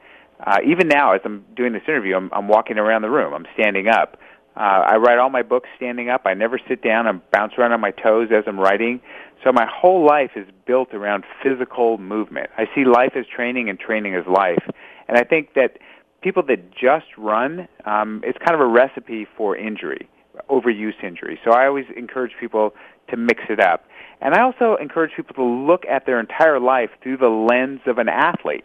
[0.47, 3.33] Uh, even now, as I'm doing this interview, I'm, I'm walking around the room.
[3.33, 4.19] I'm standing up.
[4.55, 6.23] Uh, I write all my books standing up.
[6.27, 7.07] I never sit down.
[7.07, 9.01] I bounce around on my toes as I'm writing.
[9.43, 12.51] So my whole life is built around physical movement.
[12.59, 14.63] I see life as training and training as life.
[15.09, 15.79] And I think that
[16.21, 20.07] people that just run, um, it's kind of a recipe for injury
[20.49, 21.39] overuse injury.
[21.45, 22.75] So I always encourage people
[23.11, 23.85] to mix it up.
[24.21, 27.99] And I also encourage people to look at their entire life through the lens of
[27.99, 28.65] an athlete.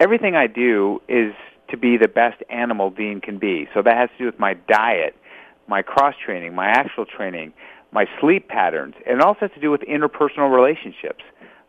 [0.00, 1.34] Everything I do is
[1.70, 3.68] to be the best animal Dean can be.
[3.74, 5.14] So that has to do with my diet,
[5.68, 7.52] my cross training, my actual training,
[7.92, 11.24] my sleep patterns, and it also has to do with interpersonal relationships.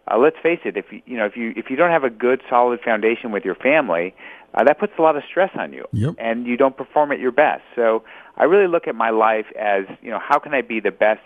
[0.09, 2.09] Uh, let's face it, if you, you know if you if you don't have a
[2.09, 4.15] good solid foundation with your family,
[4.53, 6.15] uh, that puts a lot of stress on you, yep.
[6.17, 7.63] and you don't perform at your best.
[7.75, 8.03] So
[8.37, 11.21] I really look at my life as you know how can I be the best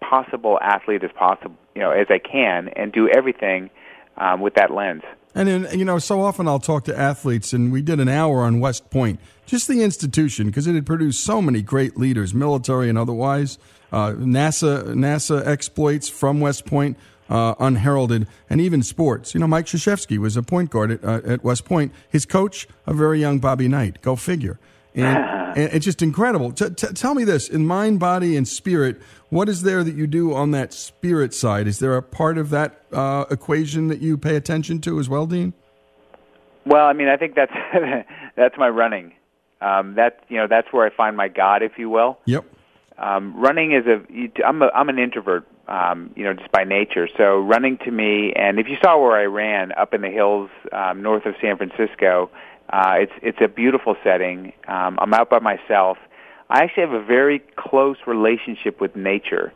[0.00, 3.70] possible athlete as possible, you know, as I can, and do everything
[4.16, 5.02] um, with that lens.
[5.34, 8.40] And in, you know, so often I'll talk to athletes, and we did an hour
[8.40, 12.88] on West Point, just the institution, because it had produced so many great leaders, military
[12.88, 13.58] and otherwise.
[13.92, 16.96] Uh, NASA NASA exploits from West Point
[17.30, 19.32] uh, unheralded, and even sports.
[19.32, 21.92] You know, Mike Krzyzewski was a point guard at, uh, at West Point.
[22.08, 24.02] His coach, a very young Bobby Knight.
[24.02, 24.58] Go figure.
[24.94, 25.06] And,
[25.56, 26.52] and it's just incredible.
[26.52, 29.00] T- t- tell me this: in mind, body, and spirit,
[29.30, 31.68] what is there that you do on that spirit side?
[31.68, 35.26] Is there a part of that uh, equation that you pay attention to as well,
[35.26, 35.54] Dean?
[36.66, 37.52] Well, I mean, I think that's
[38.36, 39.12] that's my running.
[39.60, 42.18] Um, that you know, that's where I find my God, if you will.
[42.24, 42.44] Yep.
[42.98, 44.02] Um, running is a
[44.44, 47.08] I'm a I'm an introvert um, you know, just by nature.
[47.16, 50.50] So running to me, and if you saw where I ran up in the hills
[50.72, 52.30] um, north of San Francisco,
[52.68, 54.52] uh, it's it's a beautiful setting.
[54.66, 55.96] Um, I'm out by myself.
[56.48, 59.52] I actually have a very close relationship with nature.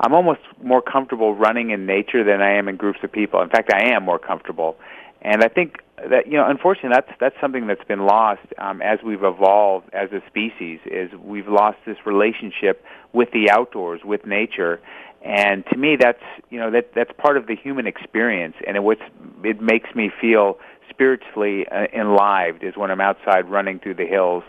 [0.00, 3.42] I'm almost more comfortable running in nature than I am in groups of people.
[3.42, 4.76] In fact, I am more comfortable.
[5.20, 9.00] And I think that you know, unfortunately, that's that's something that's been lost um, as
[9.04, 10.78] we've evolved as a species.
[10.86, 14.80] Is we've lost this relationship with the outdoors, with nature,
[15.22, 18.80] and to me, that's you know that that's part of the human experience, and it
[18.80, 19.02] what's
[19.44, 20.58] it makes me feel
[20.90, 24.44] spiritually uh, enlivened is when I'm outside running through the hills.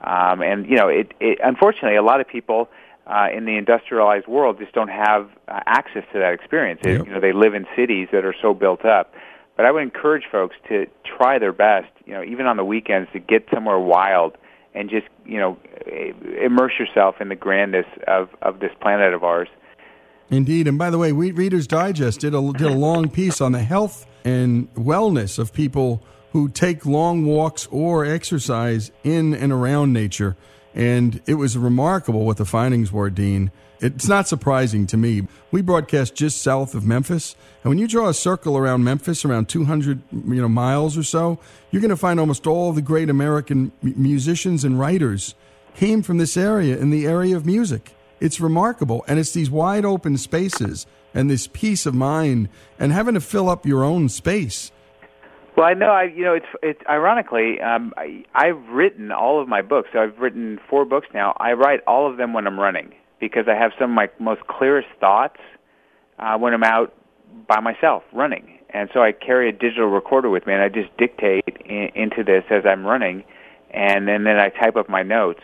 [0.00, 2.68] Um, and you know, it, it unfortunately a lot of people
[3.06, 6.80] uh, in the industrialized world just don't have uh, access to that experience.
[6.84, 7.00] Yep.
[7.00, 9.14] It, you know, they live in cities that are so built up.
[9.56, 13.08] But I would encourage folks to try their best, you know, even on the weekends,
[13.12, 14.36] to get somewhere wild
[14.74, 15.56] and just you know
[16.40, 19.48] immerse yourself in the grandness of of this planet of ours.
[20.34, 20.66] Indeed.
[20.66, 23.62] And by the way, we, Reader's Digest did a, did a long piece on the
[23.62, 30.36] health and wellness of people who take long walks or exercise in and around nature.
[30.74, 33.52] And it was remarkable what the findings were, Dean.
[33.80, 35.28] It's not surprising to me.
[35.52, 39.48] We broadcast just south of Memphis, and when you draw a circle around Memphis, around
[39.48, 41.38] 200 you know miles or so,
[41.70, 45.34] you're going to find almost all the great American musicians and writers
[45.76, 47.94] came from this area in the area of music.
[48.24, 49.04] It's remarkable.
[49.06, 52.48] And it's these wide open spaces and this peace of mind
[52.78, 54.72] and having to fill up your own space.
[55.58, 55.90] Well, I know.
[55.90, 59.90] I you know it's it's ironically um, I, I've written all of my books.
[59.92, 61.36] So I've written four books now.
[61.38, 64.46] I write all of them when I'm running because I have some of my most
[64.46, 65.38] clearest thoughts
[66.18, 66.94] uh, when I'm out
[67.46, 68.58] by myself running.
[68.70, 72.24] And so I carry a digital recorder with me, and I just dictate in, into
[72.24, 73.22] this as I'm running,
[73.70, 75.42] and, and then I type up my notes.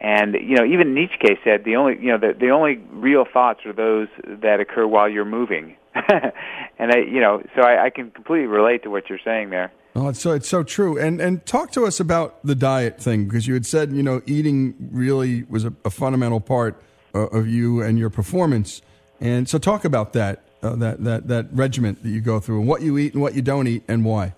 [0.00, 3.66] And you know, even Nietzsche said the only you know the the only real thoughts
[3.66, 5.76] are those that occur while you're moving.
[5.94, 9.72] and I you know, so I, I can completely relate to what you're saying there.
[9.96, 10.98] Oh, it's so it's so true.
[10.98, 14.22] And and talk to us about the diet thing because you had said you know
[14.26, 16.80] eating really was a, a fundamental part
[17.14, 18.82] uh, of you and your performance.
[19.20, 22.68] And so talk about that uh, that that that regiment that you go through and
[22.68, 24.34] what you eat and what you don't eat and why.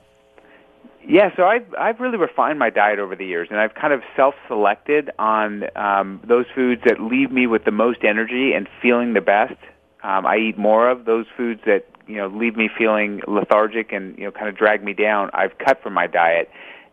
[1.11, 4.01] Yeah, so I've I've really refined my diet over the years, and I've kind of
[4.15, 9.21] self-selected on um, those foods that leave me with the most energy and feeling the
[9.21, 9.57] best.
[10.05, 14.17] Um, I eat more of those foods that you know leave me feeling lethargic and
[14.17, 15.31] you know kind of drag me down.
[15.33, 16.49] I've cut from my diet,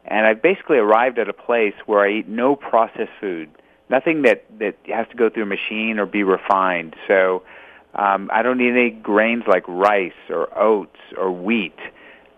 [0.05, 3.51] and I've basically arrived at a place where I eat no processed food,
[3.87, 6.95] nothing that that has to go through a machine or be refined.
[7.07, 7.43] So
[7.93, 11.77] um, I don't eat any grains like rice or oats or wheat.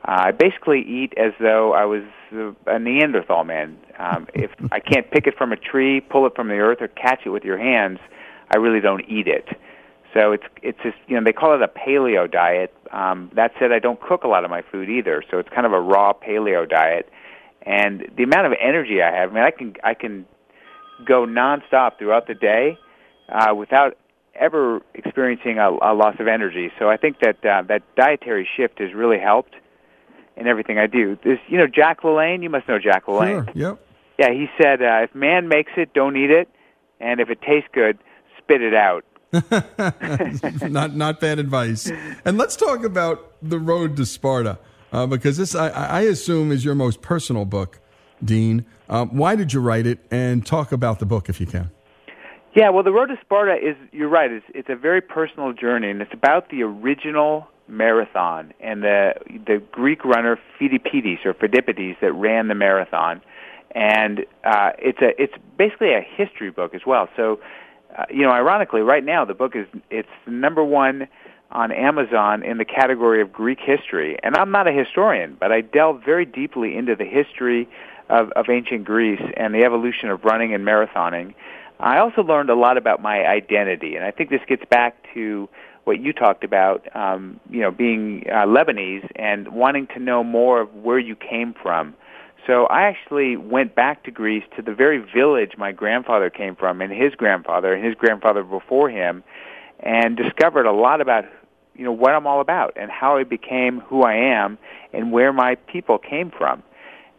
[0.10, 2.04] I basically eat as though I was
[2.66, 3.78] a Neanderthal man.
[4.00, 6.88] Um, if I can't pick it from a tree, pull it from the earth, or
[6.88, 8.00] catch it with your hands,
[8.52, 9.48] I really don't eat it.
[10.14, 12.74] So it's it's just you know they call it a paleo diet.
[12.92, 15.68] Um, that said, I don't cook a lot of my food either, so it's kind
[15.68, 17.12] of a raw paleo diet.
[17.62, 20.26] And the amount of energy I have, I mean, I can I can
[21.06, 22.80] go nonstop throughout the day
[23.30, 23.96] uh, without
[24.34, 26.72] ever experiencing a, a loss of energy.
[26.80, 29.54] So I think that uh, that dietary shift has really helped
[30.40, 31.18] in everything I do.
[31.24, 32.42] This, you know, Jack LaLanne.
[32.42, 33.46] You must know Jack LaLanne.
[33.46, 33.70] Sure.
[33.70, 33.86] Yep.
[34.18, 36.50] Yeah, he said, uh, "If man makes it, don't eat it,
[37.00, 38.00] and if it tastes good,
[38.38, 39.06] spit it out."
[40.72, 41.92] not not bad advice.
[42.26, 44.60] And let's talk about the road to Sparta,
[44.92, 47.80] uh, because this I, I, assume is your most personal book,
[48.24, 48.66] Dean.
[48.90, 50.00] Um, why did you write it?
[50.10, 51.70] And talk about the book if you can.
[52.56, 54.32] Yeah, well, the road to Sparta is you're right.
[54.32, 59.14] It's it's a very personal journey, and it's about the original marathon and the
[59.46, 63.22] the Greek runner Phidippides or Phidippides that ran the marathon,
[63.72, 67.08] and uh, it's a it's basically a history book as well.
[67.16, 67.40] So,
[67.98, 71.08] uh, you know, ironically, right now the book is it's number one
[71.52, 75.62] on Amazon in the category of Greek history, and I'm not a historian, but I
[75.62, 77.68] delve very deeply into the history
[78.10, 81.34] of, of ancient Greece and the evolution of running and marathoning.
[81.80, 85.50] I also learned a lot about my identity, and I think this gets back to
[85.84, 90.62] what you talked about, um, you know, being uh, Lebanese and wanting to know more
[90.62, 91.96] of where you came from.
[92.48, 96.82] So I actually went back to Greece to the very village my grandfather came from,
[96.82, 99.24] and his grandfather, and his grandfather before him,
[99.80, 101.26] and discovered a lot about
[101.76, 104.58] you know what I'm all about and how I became who I am
[104.94, 106.62] and where my people came from.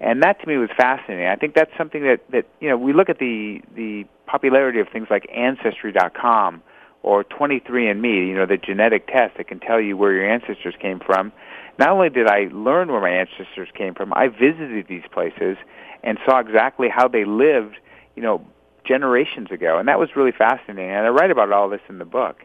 [0.00, 1.26] And that to me was fascinating.
[1.26, 4.88] I think that's something that that you know we look at the the popularity of
[4.88, 6.62] things like ancestry.com
[7.02, 11.00] or 23andMe, you know, the genetic test that can tell you where your ancestors came
[11.00, 11.32] from.
[11.78, 15.56] Not only did I learn where my ancestors came from, I visited these places
[16.02, 17.76] and saw exactly how they lived,
[18.16, 18.44] you know,
[18.84, 19.78] generations ago.
[19.78, 20.90] And that was really fascinating.
[20.90, 22.44] And I write about all this in the book.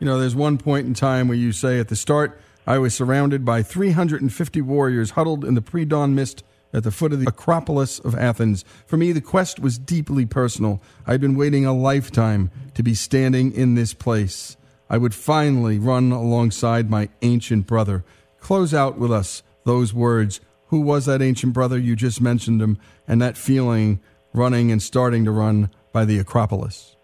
[0.00, 2.94] You know, there's one point in time where you say at the start, I was
[2.94, 6.44] surrounded by 350 warriors huddled in the pre dawn mist
[6.74, 8.64] at the foot of the Acropolis of Athens.
[8.86, 10.82] For me, the quest was deeply personal.
[11.06, 14.56] I'd been waiting a lifetime to be standing in this place.
[14.90, 18.04] I would finally run alongside my ancient brother.
[18.40, 20.40] Close out with us those words.
[20.66, 21.78] Who was that ancient brother?
[21.78, 24.00] You just mentioned him, and that feeling
[24.32, 26.96] running and starting to run by the Acropolis.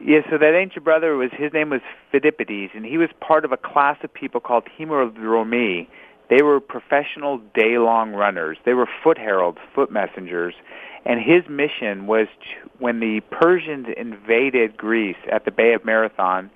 [0.00, 1.80] Yeah, so that ancient brother was his name was
[2.12, 5.88] Phidippides, and he was part of a class of people called Hemodromi,
[6.28, 8.58] they were professional day-long runners.
[8.64, 10.54] They were foot heralds, foot messengers,
[11.04, 16.50] and his mission was to, when the Persians invaded Greece at the Bay of Marathon,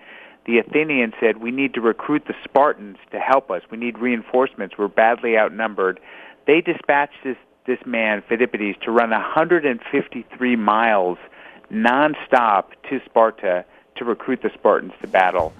[0.44, 3.62] the Athenians said, "We need to recruit the Spartans to help us.
[3.70, 4.76] We need reinforcements.
[4.76, 6.00] We're badly outnumbered."
[6.46, 11.16] They dispatched this this man Phidippides to run 153 miles
[11.72, 15.52] nonstop to Sparta to recruit the Spartans to battle.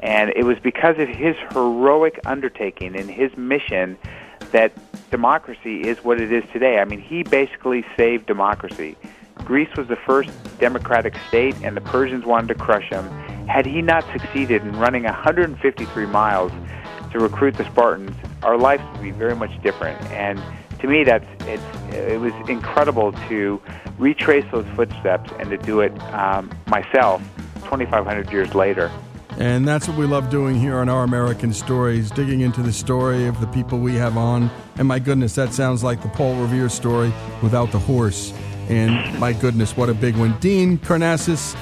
[0.00, 3.98] And it was because of his heroic undertaking and his mission
[4.52, 4.72] that
[5.10, 6.78] democracy is what it is today.
[6.78, 8.96] I mean, he basically saved democracy.
[9.44, 13.08] Greece was the first democratic state, and the Persians wanted to crush him.
[13.46, 16.52] Had he not succeeded in running 153 miles
[17.12, 20.00] to recruit the Spartans, our lives would be very much different.
[20.10, 20.40] And
[20.80, 21.62] to me, that's it's,
[21.94, 23.60] it was incredible to
[23.98, 27.22] retrace those footsteps and to do it um, myself
[27.64, 28.90] 2,500 years later.
[29.36, 33.26] And that's what we love doing here on Our American Stories, digging into the story
[33.26, 34.50] of the people we have on.
[34.76, 38.32] And my goodness, that sounds like the Paul Revere story without the horse.
[38.68, 40.36] And my goodness, what a big one.
[40.40, 41.56] Dean Karnazes,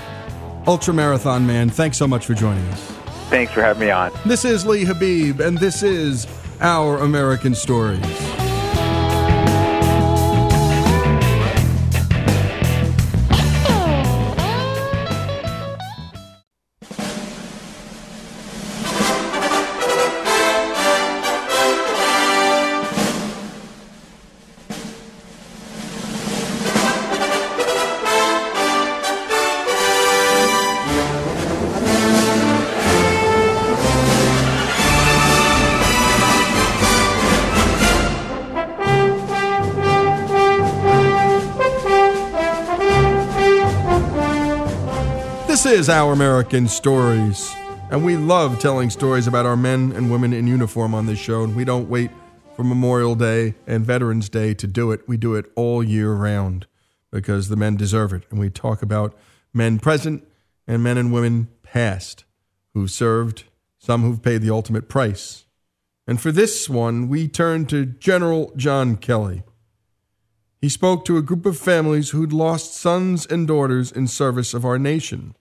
[0.66, 2.80] Ultra Marathon Man, thanks so much for joining us.
[3.28, 4.12] Thanks for having me on.
[4.24, 6.26] This is Lee Habeeb, and this is
[6.60, 8.45] Our American Stories.
[45.76, 47.54] Is Our American Stories,
[47.90, 51.42] and we love telling stories about our men and women in uniform on this show,
[51.42, 52.10] and we don't wait
[52.54, 55.06] for Memorial Day and Veterans Day to do it.
[55.06, 56.66] We do it all year round
[57.12, 59.14] because the men deserve it, and we talk about
[59.52, 60.26] men present
[60.66, 62.24] and men and women past
[62.72, 63.44] who served,
[63.76, 65.44] some who've paid the ultimate price.
[66.06, 69.42] And for this one, we turn to General John Kelly.
[70.58, 74.64] He spoke to a group of families who'd lost sons and daughters in service of
[74.64, 75.36] our nation.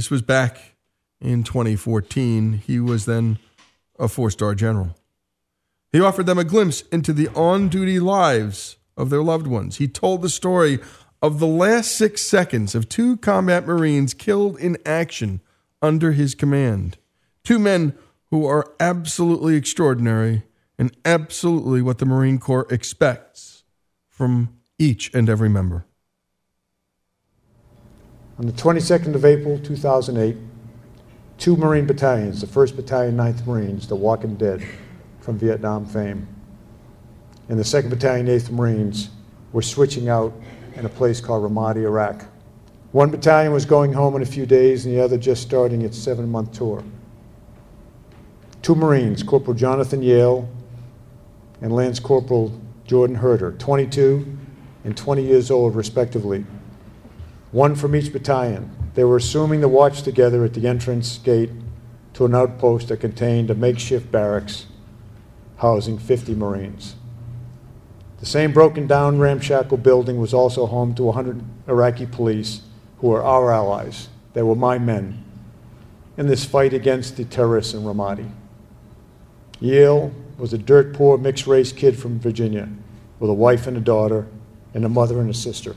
[0.00, 0.76] This was back
[1.20, 2.54] in 2014.
[2.54, 3.38] He was then
[3.98, 4.96] a four star general.
[5.92, 9.76] He offered them a glimpse into the on duty lives of their loved ones.
[9.76, 10.78] He told the story
[11.20, 15.42] of the last six seconds of two combat Marines killed in action
[15.82, 16.96] under his command.
[17.44, 17.92] Two men
[18.30, 20.44] who are absolutely extraordinary
[20.78, 23.64] and absolutely what the Marine Corps expects
[24.08, 25.84] from each and every member.
[28.40, 30.34] On the 22nd of April 2008,
[31.36, 34.66] two Marine battalions, the 1st Battalion, 9th Marines, the Walking Dead
[35.20, 36.26] from Vietnam fame,
[37.50, 39.10] and the 2nd Battalion, 8th Marines
[39.52, 40.32] were switching out
[40.74, 42.24] in a place called Ramadi, Iraq.
[42.92, 45.98] One battalion was going home in a few days, and the other just starting its
[45.98, 46.82] seven month tour.
[48.62, 50.48] Two Marines, Corporal Jonathan Yale
[51.60, 54.38] and Lance Corporal Jordan Haerter, 22
[54.84, 56.46] and 20 years old, respectively,
[57.52, 58.70] one from each battalion.
[58.94, 61.50] They were assuming the watch together at the entrance gate
[62.14, 64.66] to an outpost that contained a makeshift barracks
[65.56, 66.96] housing 50 Marines.
[68.18, 72.62] The same broken down ramshackle building was also home to 100 Iraqi police
[72.98, 74.08] who were our allies.
[74.34, 75.24] They were my men
[76.16, 78.30] in this fight against the terrorists in Ramadi.
[79.58, 82.68] Yale was a dirt poor mixed race kid from Virginia
[83.18, 84.26] with a wife and a daughter
[84.74, 85.74] and a mother and a sister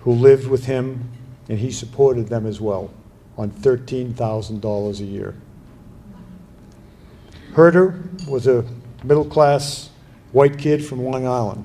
[0.00, 1.10] who lived with him
[1.48, 2.90] and he supported them as well
[3.36, 5.34] on $13,000 a year.
[7.54, 8.64] Haerter was a
[9.02, 9.90] middle class
[10.32, 11.64] white kid from Long Island.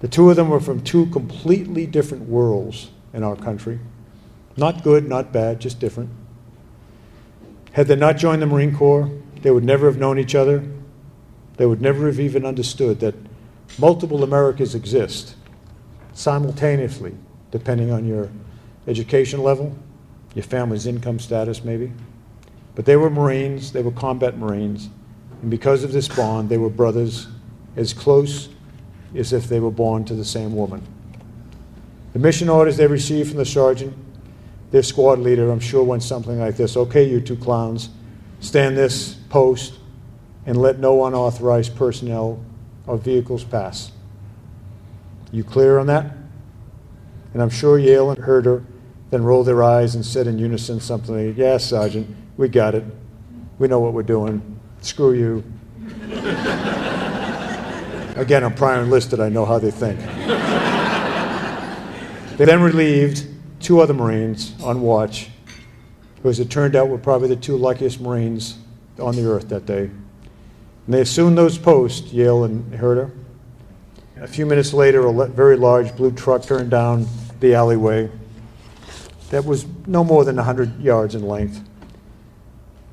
[0.00, 3.78] The two of them were from two completely different worlds in our country.
[4.56, 6.10] Not good, not bad, just different.
[7.72, 9.10] Had they not joined the Marine Corps,
[9.42, 10.64] they would never have known each other.
[11.56, 13.14] They would never have even understood that
[13.78, 15.35] multiple Americas exist
[16.16, 17.14] simultaneously,
[17.50, 18.30] depending on your
[18.88, 19.76] education level,
[20.34, 21.92] your family's income status, maybe.
[22.74, 24.88] But they were Marines, they were combat Marines,
[25.42, 27.28] and because of this bond, they were brothers
[27.76, 28.48] as close
[29.14, 30.82] as if they were born to the same woman.
[32.14, 33.94] The mission orders they received from the sergeant,
[34.70, 37.90] their squad leader, I'm sure went something like this Okay, you two clowns,
[38.40, 39.74] stand this post
[40.46, 42.42] and let no unauthorized personnel
[42.86, 43.92] or vehicles pass.
[45.32, 46.12] You clear on that?
[47.32, 48.64] And I'm sure Yale and Haerter
[49.10, 52.84] then rolled their eyes and said in unison something like, Yes, Sergeant, we got it.
[53.58, 54.58] We know what we're doing.
[54.80, 55.44] Screw you.
[58.16, 59.20] Again, I'm prior enlisted.
[59.20, 60.00] I know how they think.
[62.38, 63.26] they then relieved
[63.60, 65.28] two other Marines on watch,
[66.22, 68.58] who, as it turned out, were probably the two luckiest Marines
[68.98, 69.90] on the earth that day.
[70.86, 73.10] And they assumed those posts, Yale and Haerter.
[74.18, 77.06] A few minutes later, a very large blue truck turned down
[77.40, 78.10] the alleyway
[79.28, 81.60] that was no more than 100 yards in length.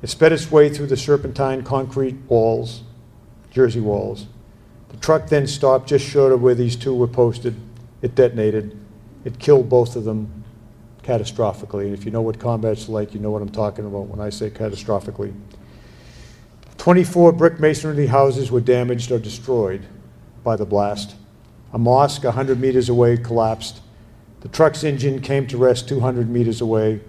[0.02, 2.82] It sped its way through the serpentine concrete walls,
[3.50, 4.26] Jersey walls.
[4.90, 7.56] The truck then stopped just short of where these two were posted.
[8.02, 8.78] It detonated.
[9.24, 10.44] It killed both of them
[11.02, 11.86] catastrophically.
[11.86, 14.28] And if you know what combat's like, you know what I'm talking about when I
[14.28, 15.32] say catastrophically.
[16.76, 19.86] 24 brick masonry houses were damaged or destroyed
[20.44, 21.16] by the blast.
[21.72, 23.80] A mosque 100 meters away collapsed.
[24.42, 27.00] The truck's engine came to rest 200 meters away,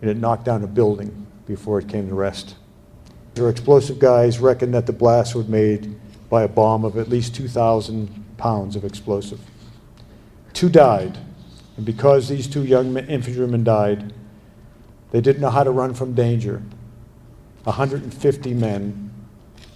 [0.00, 2.56] and it knocked down a building before it came to rest.
[3.38, 5.98] Our explosive guys reckoned that the blast was made
[6.28, 9.40] by a bomb of at least 2,000 pounds of explosive.
[10.52, 11.16] Two died,
[11.76, 14.12] and because these two young infantrymen died,
[15.12, 16.62] they didn't know how to run from danger.
[17.64, 19.11] 150 men,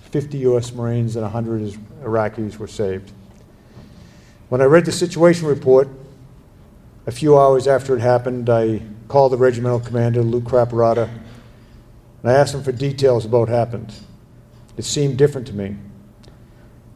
[0.09, 0.73] 50 U.S.
[0.73, 3.13] Marines, and 100 Iraqis were saved.
[4.49, 5.89] When I read the situation report,
[7.07, 11.09] a few hours after it happened, I called the regimental commander, Lou Craparotta,
[12.23, 13.93] and I asked him for details about what happened.
[14.77, 15.77] It seemed different to me.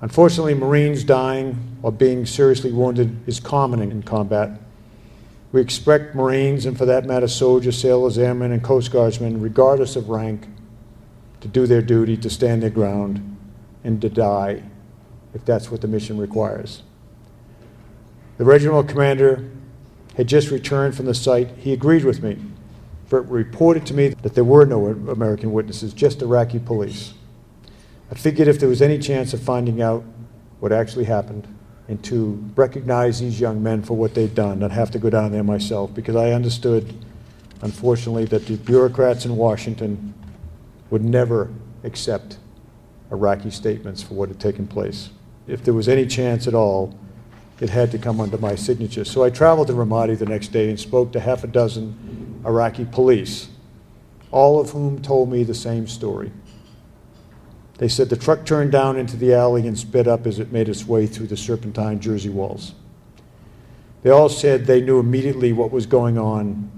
[0.01, 4.61] Unfortunately, Marines dying or being seriously wounded is common in combat.
[5.53, 10.09] We expect Marines, and for that matter, soldiers, sailors, airmen, and Coast Guardsmen, regardless of
[10.09, 10.47] rank,
[11.41, 13.37] to do their duty, to stand their ground,
[13.83, 14.63] and to die
[15.35, 16.83] if that's what the mission requires.
[18.39, 19.51] The regimental commander
[20.17, 22.39] had just returned from the site, he agreed with me.
[23.09, 27.15] But reported to me that there were no American witnesses, just Iraqi police.
[28.11, 30.05] I figured if there was any chance of finding out
[30.61, 31.47] what actually happened
[31.89, 35.33] and to recognize these young men for what they'd done, I'd have to go down
[35.33, 36.95] there myself because I understood,
[37.63, 40.15] unfortunately, that the bureaucrats in Washington
[40.91, 41.53] would never
[41.85, 42.39] accept
[43.11, 45.11] Iraqi statements for what had taken place.
[45.47, 46.95] If there was any chance at all,
[47.61, 49.05] it had to come under my signature.
[49.05, 52.87] So I traveled to Ramadi the next day and spoke to half a dozen Iraqi
[52.87, 53.49] police,
[54.31, 56.33] all of whom told me the same story.
[57.79, 60.69] They said the truck turned down into the alley and sped up as it made
[60.69, 62.75] its way through the serpentine Jersey walls.
[64.03, 66.71] They all said they knew immediately what was going on,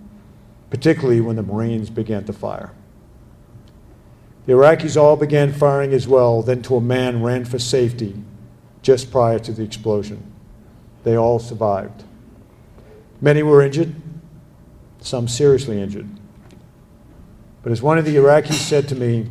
[0.70, 2.72] particularly when the Marines began to fire.
[4.46, 8.16] The Iraqis all began firing as well, then to a man ran for safety
[8.82, 10.32] just prior to the explosion.
[11.04, 12.02] They all survived.
[13.20, 13.94] Many were injured,
[15.00, 16.08] some seriously injured.
[17.62, 19.28] But as one of the Iraqis said to me,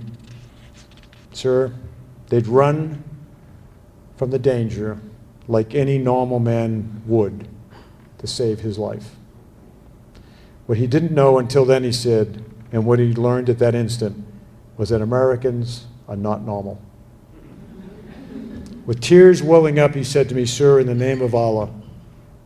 [1.33, 1.73] Sir,
[2.29, 3.03] they'd run
[4.15, 4.99] from the danger
[5.49, 7.49] like any normal man would
[8.19, 9.15] to save his life.
[10.67, 14.25] What he didn't know until then, he said, and what he learned at that instant
[14.81, 16.81] was that Americans are not normal.
[18.87, 21.69] With tears welling up, he said to me, Sir, in the name of Allah,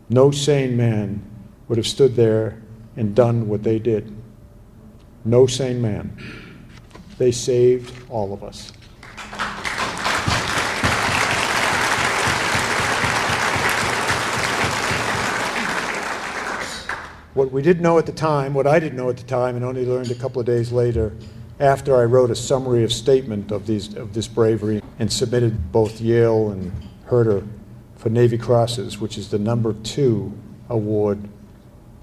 [0.10, 1.24] no sane man
[1.70, 2.62] would have stood there
[2.98, 4.14] and done what they did.
[5.24, 6.22] No sane man.
[7.18, 8.74] They saved all of us.
[17.34, 19.64] What we didn't know at the time, what I didn't know at the time, and
[19.64, 21.14] only learned a couple of days later,
[21.60, 26.02] after I wrote a summary of statement of, these, of this bravery and submitted both
[26.02, 26.72] Yale and
[27.10, 27.48] Haerter
[27.96, 30.34] for Navy Crosses, which is the number two
[30.70, 31.30] award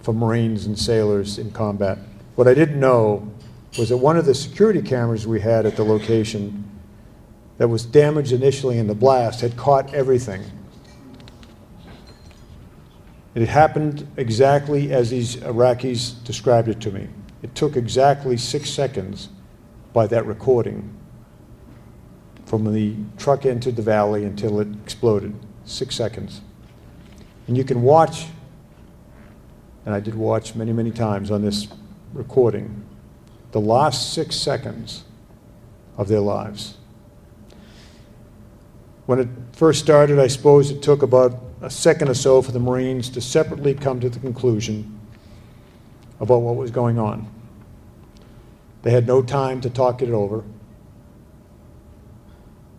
[0.00, 1.98] for Marines and sailors in combat.
[2.34, 3.30] What I didn't know
[3.78, 6.64] was that one of the security cameras we had at the location
[7.58, 10.42] that was damaged initially in the blast had caught everything.
[13.34, 17.08] It happened exactly as these Iraqis described it to me.
[17.42, 19.28] It took exactly six seconds
[19.92, 20.96] by that recording
[22.52, 25.34] from the truck entered the valley until it exploded.
[25.64, 26.42] Six seconds.
[27.46, 28.26] And you can watch,
[29.86, 31.68] and I did watch many, many times on this
[32.12, 32.84] recording,
[33.52, 35.04] the last six seconds
[35.96, 36.76] of their lives.
[39.06, 42.60] When it first started, I suppose it took about a second or so for the
[42.60, 45.00] Marines to separately come to the conclusion
[46.20, 47.31] about what was going on.
[48.82, 50.44] They had no time to talk it over,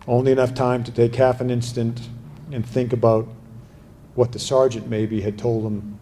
[0.06, 2.08] only enough time to take half an instant
[2.52, 3.26] and think about
[4.14, 5.98] what the sergeant maybe had told them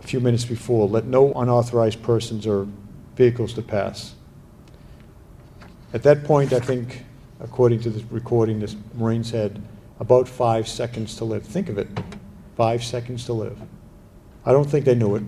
[0.00, 2.68] a few minutes before let no unauthorized persons or
[3.16, 4.14] vehicles to pass.
[5.94, 7.04] At that point, I think,
[7.40, 9.60] according to the recording, the Marines had
[9.98, 11.44] about five seconds to live.
[11.44, 11.88] Think of it
[12.56, 13.58] five seconds to live.
[14.44, 15.22] I don't think they knew it,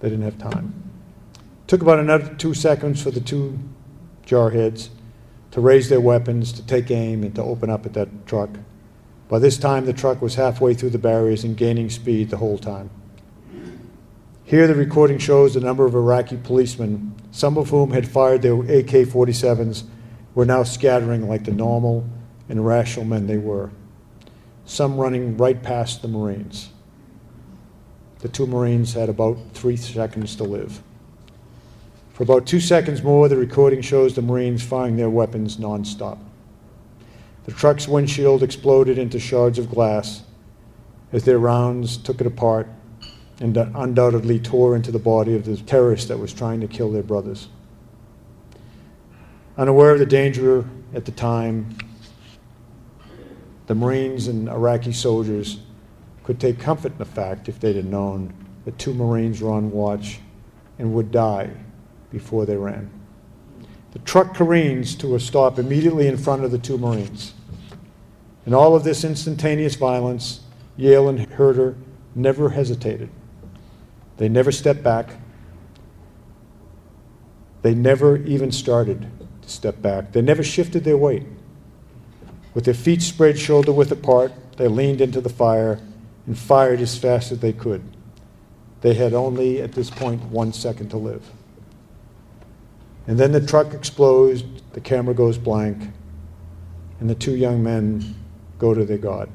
[0.00, 0.91] they didn't have time.
[1.72, 3.58] Took about another two seconds for the two
[4.26, 4.90] jarheads
[5.52, 8.50] to raise their weapons, to take aim, and to open up at that truck.
[9.30, 12.58] By this time, the truck was halfway through the barriers and gaining speed the whole
[12.58, 12.90] time.
[14.44, 18.52] Here, the recording shows the number of Iraqi policemen, some of whom had fired their
[18.52, 19.84] AK 47s,
[20.34, 22.06] were now scattering like the normal
[22.50, 23.70] and rational men they were,
[24.66, 26.68] some running right past the Marines.
[28.18, 30.82] The two Marines had about three seconds to live.
[32.12, 36.18] For about two seconds more, the recording shows the Marines firing their weapons nonstop.
[37.44, 40.22] The truck's windshield exploded into shards of glass
[41.10, 42.68] as their rounds took it apart
[43.40, 47.02] and undoubtedly tore into the body of the terrorist that was trying to kill their
[47.02, 47.48] brothers.
[49.56, 51.76] Unaware of the danger at the time,
[53.66, 55.60] the Marines and Iraqi soldiers
[56.24, 58.34] could take comfort in the fact, if they'd have known,
[58.66, 60.20] that two Marines were on watch
[60.78, 61.50] and would die
[62.12, 62.90] before they ran.
[63.92, 67.34] The truck careens to a stop immediately in front of the two Marines.
[68.46, 70.40] In all of this instantaneous violence,
[70.76, 71.76] Yale and Haerter
[72.14, 73.10] never hesitated.
[74.16, 75.16] They never stepped back.
[77.62, 79.06] They never even started
[79.42, 80.12] to step back.
[80.12, 81.24] They never shifted their weight.
[82.54, 85.80] With their feet spread shoulder width apart, they leaned into the fire
[86.26, 87.82] and fired as fast as they could.
[88.80, 91.22] They had only, at this point, one second to live.
[93.06, 95.90] And then the truck explodes, the camera goes blank,
[97.00, 98.14] and the two young men
[98.58, 99.28] go to their God.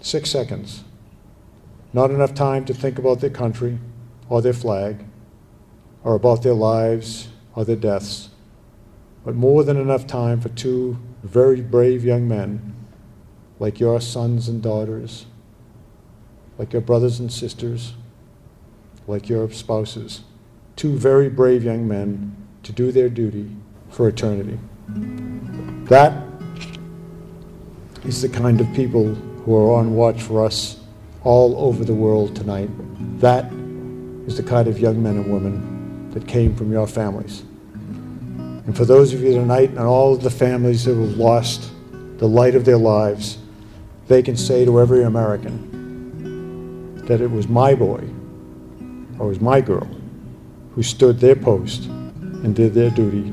[0.00, 0.84] Six seconds.
[1.92, 3.78] Not enough time to think about their country
[4.28, 5.04] or their flag
[6.02, 8.30] or about their lives or their deaths,
[9.24, 12.74] but more than enough time for two very brave young men
[13.58, 15.26] like your sons and daughters,
[16.56, 17.92] like your brothers and sisters,
[19.06, 20.22] like your spouses,
[20.76, 23.50] two very brave young men to do their duty
[23.90, 24.58] for eternity.
[25.88, 26.24] That
[28.04, 30.80] is the kind of people who are on watch for us
[31.24, 32.70] all over the world tonight.
[33.20, 33.46] That
[34.26, 37.42] is the kind of young men and women that came from your families.
[37.70, 41.72] And for those of you tonight and all of the families who have lost
[42.18, 43.38] the light of their lives,
[44.06, 45.68] they can say to every American
[47.06, 48.04] that it was my boy
[49.18, 49.88] or it was my girl
[50.74, 53.32] who stood their post and did their duty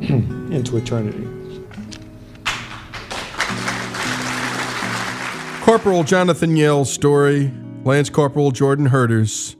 [0.00, 1.28] into eternity.
[5.62, 7.52] Corporal Jonathan Yale's story,
[7.84, 9.56] Lance Corporal Jordan Haerters,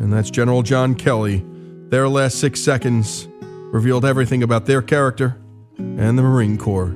[0.00, 1.44] and that's General John Kelly.
[1.88, 3.28] Their last six seconds
[3.72, 5.38] revealed everything about their character
[5.78, 6.94] and the Marine Corps.